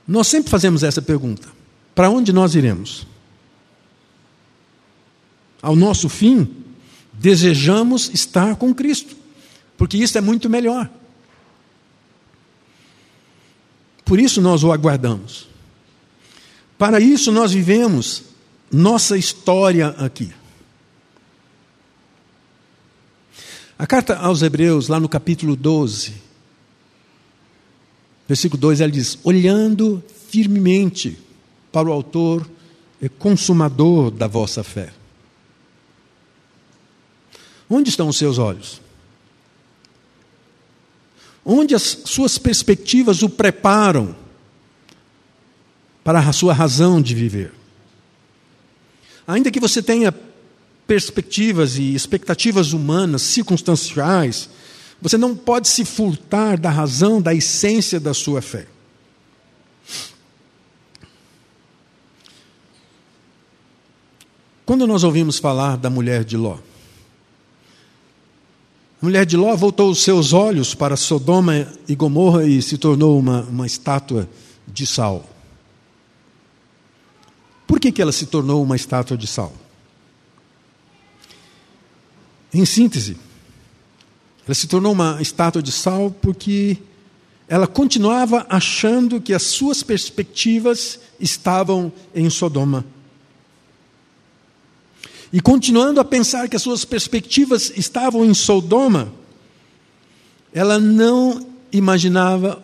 nós 0.06 0.28
sempre 0.28 0.52
fazemos 0.52 0.84
essa 0.84 1.02
pergunta: 1.02 1.48
para 1.96 2.10
onde 2.10 2.34
nós 2.34 2.54
iremos? 2.54 3.08
Ao 5.62 5.76
nosso 5.76 6.10
fim, 6.10 6.50
desejamos 7.14 8.10
estar 8.14 8.56
com 8.56 8.74
Cristo, 8.74 9.16
porque 9.78 9.98
isso 9.98 10.18
é 10.18 10.22
muito 10.22 10.50
melhor. 10.50 10.90
Por 14.04 14.20
isso 14.20 14.42
nós 14.42 14.64
o 14.64 14.72
aguardamos. 14.72 15.48
Para 16.78 17.00
isso 17.00 17.32
nós 17.32 17.52
vivemos 17.52 18.24
nossa 18.72 19.18
história 19.18 19.90
aqui. 19.90 20.34
A 23.78 23.88
carta 23.88 24.16
aos 24.18 24.42
Hebreus, 24.42 24.88
lá 24.88 25.00
no 25.00 25.10
capítulo 25.10 25.56
12, 25.56 26.14
versículo 28.28 28.60
2, 28.60 28.82
ela 28.82 28.92
diz: 28.92 29.18
Olhando 29.24 30.04
firmemente 30.30 31.18
para 31.72 31.90
o 31.90 31.92
Autor 31.92 32.48
e 33.02 33.10
Consumador 33.10 34.12
da 34.12 34.28
vossa 34.28 34.64
fé. 34.64 34.94
Onde 37.74 37.90
estão 37.90 38.10
os 38.10 38.18
seus 38.18 38.38
olhos? 38.38 38.82
Onde 41.46 41.74
as 41.74 41.82
suas 42.04 42.38
perspectivas 42.38 43.24
o 43.24 43.30
preparam 43.30 44.14
para 46.04 46.20
a 46.20 46.34
sua 46.34 46.52
razão 46.52 47.02
de 47.02 47.16
viver? 47.16 47.54
Ainda 49.26 49.50
que 49.50 49.60
você 49.60 49.82
tenha 49.82 50.14
perspectivas 50.86 51.78
e 51.78 51.96
expectativas 51.96 52.74
humanas, 52.74 53.22
circunstanciais, 53.22 54.50
você 55.02 55.18
não 55.18 55.34
pode 55.34 55.70
se 55.70 55.86
furtar 55.86 56.60
da 56.60 56.70
razão, 56.70 57.22
da 57.22 57.34
essência 57.34 58.02
da 58.02 58.14
sua 58.14 58.42
fé. 58.42 58.68
Quando 64.66 64.86
nós 64.86 65.06
ouvimos 65.06 65.40
falar 65.40 65.78
da 65.78 65.90
mulher 65.90 66.26
de 66.26 66.36
Ló, 66.36 66.58
mulher 69.02 69.26
de 69.26 69.36
Ló 69.36 69.56
voltou 69.56 69.90
os 69.90 70.04
seus 70.04 70.32
olhos 70.32 70.76
para 70.76 70.96
Sodoma 70.96 71.68
e 71.88 71.96
Gomorra 71.96 72.46
e 72.46 72.62
se 72.62 72.78
tornou 72.78 73.18
uma, 73.18 73.42
uma 73.44 73.66
estátua 73.66 74.30
de 74.68 74.86
sal. 74.86 75.28
Por 77.66 77.80
que, 77.80 77.92
que 77.92 78.02
ela 78.02 78.12
se 78.12 78.28
tornou 78.28 78.62
uma 78.62 78.76
estátua 78.76 79.18
de 79.18 79.26
sal? 79.26 79.54
Em 82.54 82.66
síntese, 82.66 83.18
ela 84.46 84.54
se 84.54 84.68
tornou 84.68 84.92
uma 84.92 85.22
estátua 85.22 85.64
de 85.64 85.72
sal 85.72 86.12
porque 86.22 86.78
ela 87.48 87.68
continuava 87.68 88.46
achando 88.50 89.20
que 89.20 89.34
as 89.34 89.44
suas 89.44 89.82
perspectivas 89.82 91.00
estavam 91.20 91.92
em 92.14 92.30
Sodoma. 92.30 92.86
E 95.34 95.40
continuando 95.40 96.00
a 96.00 96.06
pensar 96.06 96.50
que 96.50 96.56
as 96.56 96.62
suas 96.62 96.84
perspectivas 96.84 97.72
estavam 97.76 98.26
em 98.26 98.34
Sodoma, 98.34 99.14
ela 100.54 100.80
não 100.80 101.48
imaginava 101.72 102.64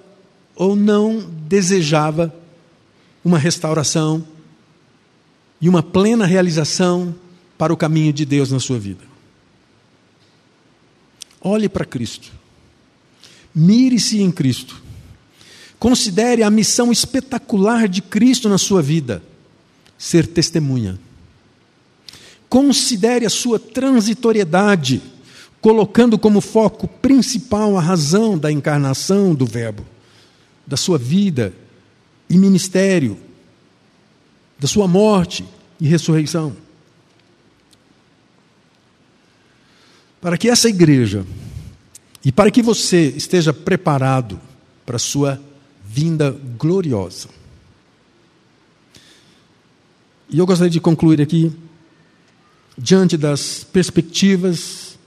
ou 0.55 0.75
não 0.75 1.19
desejava 1.47 2.33
uma 3.23 3.37
restauração 3.37 4.25
e 5.61 5.69
uma 5.69 5.81
plena 5.81 6.25
realização 6.25 7.15
para 7.57 7.71
o 7.71 7.77
caminho 7.77 8.11
de 8.11 8.25
Deus 8.25 8.51
na 8.51 8.59
sua 8.59 8.77
vida. 8.77 9.03
Olhe 11.39 11.69
para 11.69 11.85
Cristo. 11.85 12.31
Mire-se 13.55 14.21
em 14.21 14.31
Cristo. 14.31 14.81
Considere 15.79 16.43
a 16.43 16.49
missão 16.49 16.91
espetacular 16.91 17.87
de 17.87 18.01
Cristo 18.01 18.49
na 18.49 18.57
sua 18.57 18.81
vida: 18.81 19.23
ser 19.97 20.27
testemunha. 20.27 20.99
Considere 22.49 23.25
a 23.25 23.29
sua 23.29 23.59
transitoriedade, 23.59 25.01
colocando 25.59 26.17
como 26.17 26.41
foco 26.41 26.87
principal 26.87 27.77
a 27.77 27.81
razão 27.81 28.37
da 28.37 28.51
encarnação 28.51 29.35
do 29.35 29.45
Verbo, 29.45 29.85
da 30.65 30.77
sua 30.77 30.97
vida 30.97 31.53
e 32.29 32.37
ministério, 32.37 33.17
da 34.59 34.67
sua 34.67 34.87
morte 34.87 35.45
e 35.79 35.87
ressurreição. 35.87 36.55
para 40.21 40.37
que 40.37 40.49
essa 40.49 40.67
igreja 40.67 41.25
e 42.23 42.31
para 42.31 42.51
que 42.51 42.61
você 42.61 43.07
esteja 43.15 43.53
preparado 43.53 44.39
para 44.85 44.97
a 44.97 44.99
sua 44.99 45.41
vinda 45.85 46.31
gloriosa. 46.57 47.29
E 50.29 50.39
eu 50.39 50.45
gostaria 50.45 50.69
de 50.69 50.81
concluir 50.81 51.21
aqui, 51.21 51.51
diante 52.77 53.17
das 53.17 53.63
perspectivas, 53.63 54.97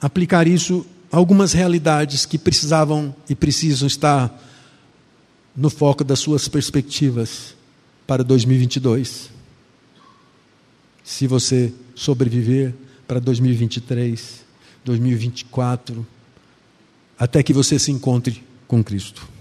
aplicar 0.00 0.46
isso 0.46 0.86
a 1.12 1.16
algumas 1.16 1.52
realidades 1.52 2.24
que 2.24 2.38
precisavam 2.38 3.14
e 3.28 3.34
precisam 3.34 3.86
estar 3.86 4.42
no 5.54 5.70
foco 5.70 6.02
das 6.02 6.18
suas 6.18 6.48
perspectivas 6.48 7.54
para 8.06 8.24
2022. 8.24 9.30
Se 11.04 11.26
você 11.26 11.72
sobreviver, 11.94 12.74
para 13.06 13.20
2023, 13.20 14.44
2024, 14.84 16.06
até 17.18 17.42
que 17.42 17.52
você 17.52 17.78
se 17.78 17.92
encontre 17.92 18.42
com 18.66 18.82
Cristo. 18.82 19.33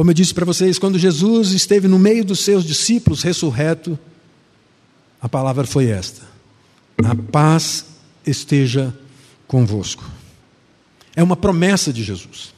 Como 0.00 0.08
eu 0.08 0.14
disse 0.14 0.32
para 0.32 0.46
vocês, 0.46 0.78
quando 0.78 0.98
Jesus 0.98 1.50
esteve 1.50 1.86
no 1.86 1.98
meio 1.98 2.24
dos 2.24 2.40
seus 2.40 2.64
discípulos 2.64 3.22
ressurreto, 3.22 3.98
a 5.20 5.28
palavra 5.28 5.66
foi 5.66 5.88
esta: 5.90 6.22
a 7.04 7.14
paz 7.14 7.84
esteja 8.26 8.98
convosco. 9.46 10.02
É 11.14 11.22
uma 11.22 11.36
promessa 11.36 11.92
de 11.92 12.02
Jesus, 12.02 12.54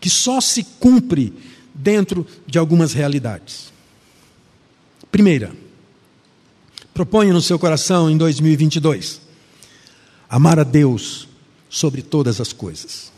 que 0.00 0.10
só 0.10 0.40
se 0.40 0.64
cumpre 0.80 1.32
dentro 1.72 2.26
de 2.48 2.58
algumas 2.58 2.92
realidades. 2.92 3.72
Primeira, 5.08 5.52
proponha 6.92 7.32
no 7.32 7.40
seu 7.40 7.60
coração 7.60 8.10
em 8.10 8.16
2022 8.16 9.20
amar 10.28 10.58
a 10.58 10.64
Deus 10.64 11.28
sobre 11.70 12.02
todas 12.02 12.40
as 12.40 12.52
coisas. 12.52 13.12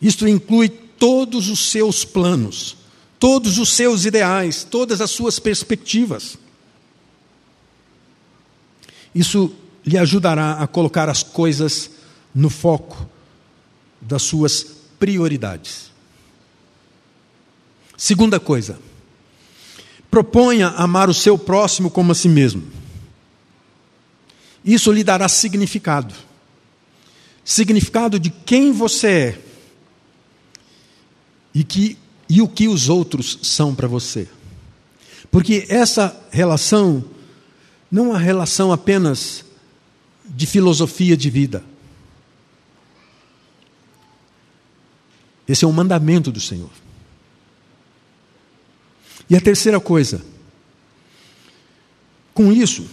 Isto 0.00 0.26
inclui 0.26 0.81
todos 1.02 1.48
os 1.48 1.58
seus 1.58 2.04
planos, 2.04 2.76
todos 3.18 3.58
os 3.58 3.70
seus 3.70 4.04
ideais, 4.04 4.62
todas 4.62 5.00
as 5.00 5.10
suas 5.10 5.40
perspectivas. 5.40 6.38
Isso 9.12 9.52
lhe 9.84 9.98
ajudará 9.98 10.52
a 10.60 10.66
colocar 10.68 11.08
as 11.08 11.24
coisas 11.24 11.90
no 12.32 12.48
foco 12.48 13.04
das 14.00 14.22
suas 14.22 14.64
prioridades. 14.96 15.90
Segunda 17.96 18.38
coisa, 18.38 18.78
proponha 20.08 20.68
amar 20.68 21.10
o 21.10 21.14
seu 21.14 21.36
próximo 21.36 21.90
como 21.90 22.12
a 22.12 22.14
si 22.14 22.28
mesmo. 22.28 22.62
Isso 24.64 24.92
lhe 24.92 25.02
dará 25.02 25.28
significado. 25.28 26.14
Significado 27.44 28.20
de 28.20 28.30
quem 28.30 28.70
você 28.70 29.08
é 29.08 29.51
e, 31.54 31.64
que, 31.64 31.98
e 32.28 32.40
o 32.40 32.48
que 32.48 32.68
os 32.68 32.88
outros 32.88 33.38
são 33.42 33.74
para 33.74 33.88
você. 33.88 34.28
Porque 35.30 35.66
essa 35.68 36.14
relação 36.30 37.04
não 37.90 38.06
é 38.06 38.08
uma 38.10 38.18
relação 38.18 38.72
apenas 38.72 39.44
de 40.24 40.46
filosofia 40.46 41.16
de 41.16 41.28
vida. 41.28 41.64
Esse 45.46 45.64
é 45.64 45.68
um 45.68 45.72
mandamento 45.72 46.30
do 46.30 46.40
Senhor. 46.40 46.70
E 49.28 49.36
a 49.36 49.40
terceira 49.40 49.80
coisa, 49.80 50.24
com 52.32 52.52
isso, 52.52 52.86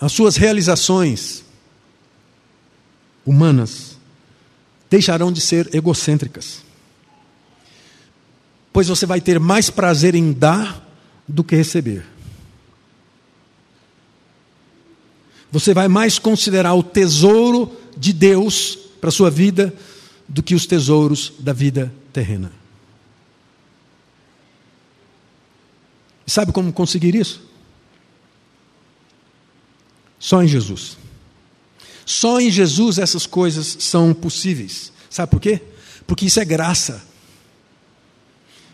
as 0.00 0.12
suas 0.12 0.36
realizações 0.36 1.44
humanas 3.24 3.96
deixarão 4.90 5.32
de 5.32 5.40
ser 5.40 5.74
egocêntricas. 5.74 6.62
Pois 8.72 8.88
você 8.88 9.04
vai 9.04 9.20
ter 9.20 9.38
mais 9.38 9.68
prazer 9.70 10.14
em 10.14 10.32
dar 10.32 10.88
do 11.28 11.44
que 11.44 11.54
receber. 11.54 12.04
Você 15.50 15.74
vai 15.74 15.86
mais 15.86 16.18
considerar 16.18 16.72
o 16.74 16.82
tesouro 16.82 17.76
de 17.96 18.12
Deus 18.12 18.78
para 19.00 19.10
a 19.10 19.12
sua 19.12 19.30
vida 19.30 19.74
do 20.26 20.42
que 20.42 20.54
os 20.54 20.64
tesouros 20.64 21.34
da 21.38 21.52
vida 21.52 21.92
terrena. 22.10 22.50
E 26.26 26.30
sabe 26.30 26.52
como 26.52 26.72
conseguir 26.72 27.14
isso? 27.14 27.42
Só 30.18 30.42
em 30.42 30.48
Jesus. 30.48 30.96
Só 32.06 32.40
em 32.40 32.50
Jesus 32.50 32.98
essas 32.98 33.26
coisas 33.26 33.76
são 33.80 34.14
possíveis. 34.14 34.92
Sabe 35.10 35.30
por 35.30 35.40
quê? 35.40 35.60
Porque 36.06 36.26
isso 36.26 36.40
é 36.40 36.44
graça. 36.44 37.11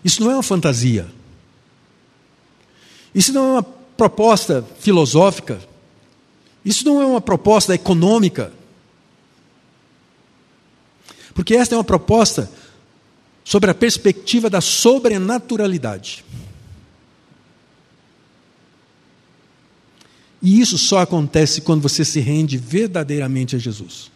Isso 0.05 0.23
não 0.23 0.31
é 0.31 0.35
uma 0.35 0.43
fantasia. 0.43 1.09
Isso 3.15 3.33
não 3.33 3.45
é 3.45 3.53
uma 3.55 3.63
proposta 3.63 4.65
filosófica. 4.79 5.61
Isso 6.65 6.85
não 6.85 7.01
é 7.01 7.07
uma 7.07 7.21
proposta 7.21 7.75
econômica. 7.75 8.53
Porque 11.35 11.55
esta 11.55 11.75
é 11.75 11.79
uma 11.79 11.85
proposta 11.85 12.51
sobre 13.45 13.71
a 13.71 13.75
perspectiva 13.75 14.51
da 14.51 14.61
sobrenaturalidade. 14.61 16.25
E 20.43 20.61
isso 20.61 20.79
só 20.79 20.99
acontece 20.99 21.61
quando 21.61 21.83
você 21.83 22.05
se 22.05 22.21
rende 22.21 22.57
verdadeiramente 22.57 23.57
a 23.57 23.59
Jesus. 23.59 24.11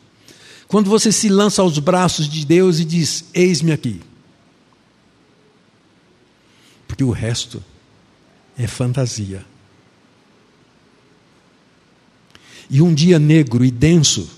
Quando 0.68 0.88
você 0.88 1.10
se 1.10 1.28
lança 1.28 1.62
aos 1.62 1.78
braços 1.78 2.28
de 2.28 2.46
Deus 2.46 2.78
e 2.78 2.84
diz: 2.84 3.24
Eis-me 3.34 3.72
aqui. 3.72 4.00
Porque 6.92 7.04
o 7.04 7.10
resto 7.10 7.64
é 8.54 8.66
fantasia. 8.66 9.46
E 12.68 12.82
um 12.82 12.92
dia 12.92 13.18
negro 13.18 13.64
e 13.64 13.70
denso 13.70 14.28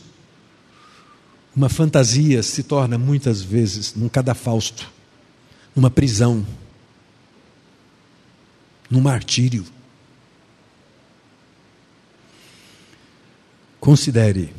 uma 1.55 1.69
fantasia 1.69 2.45
se 2.45 2.63
torna 2.63 2.97
muitas 2.97 3.43
vezes 3.43 3.97
num 3.97 4.09
cadafausto, 4.09 4.89
numa 5.75 5.91
prisão, 5.91 6.47
num 8.89 9.01
martírio. 9.01 9.67
Considere 13.81 14.55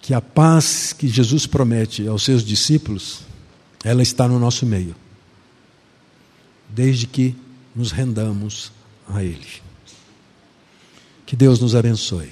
que 0.00 0.12
a 0.12 0.20
paz 0.20 0.92
que 0.92 1.06
Jesus 1.06 1.46
promete 1.46 2.08
aos 2.08 2.24
seus 2.24 2.44
discípulos, 2.44 3.20
ela 3.84 4.02
está 4.02 4.26
no 4.26 4.40
nosso 4.40 4.66
meio, 4.66 5.05
desde 6.68 7.06
que 7.06 7.34
nos 7.74 7.92
rendamos 7.92 8.72
a 9.08 9.22
Ele. 9.22 9.46
Que 11.24 11.36
Deus 11.36 11.60
nos 11.60 11.74
abençoe. 11.74 12.30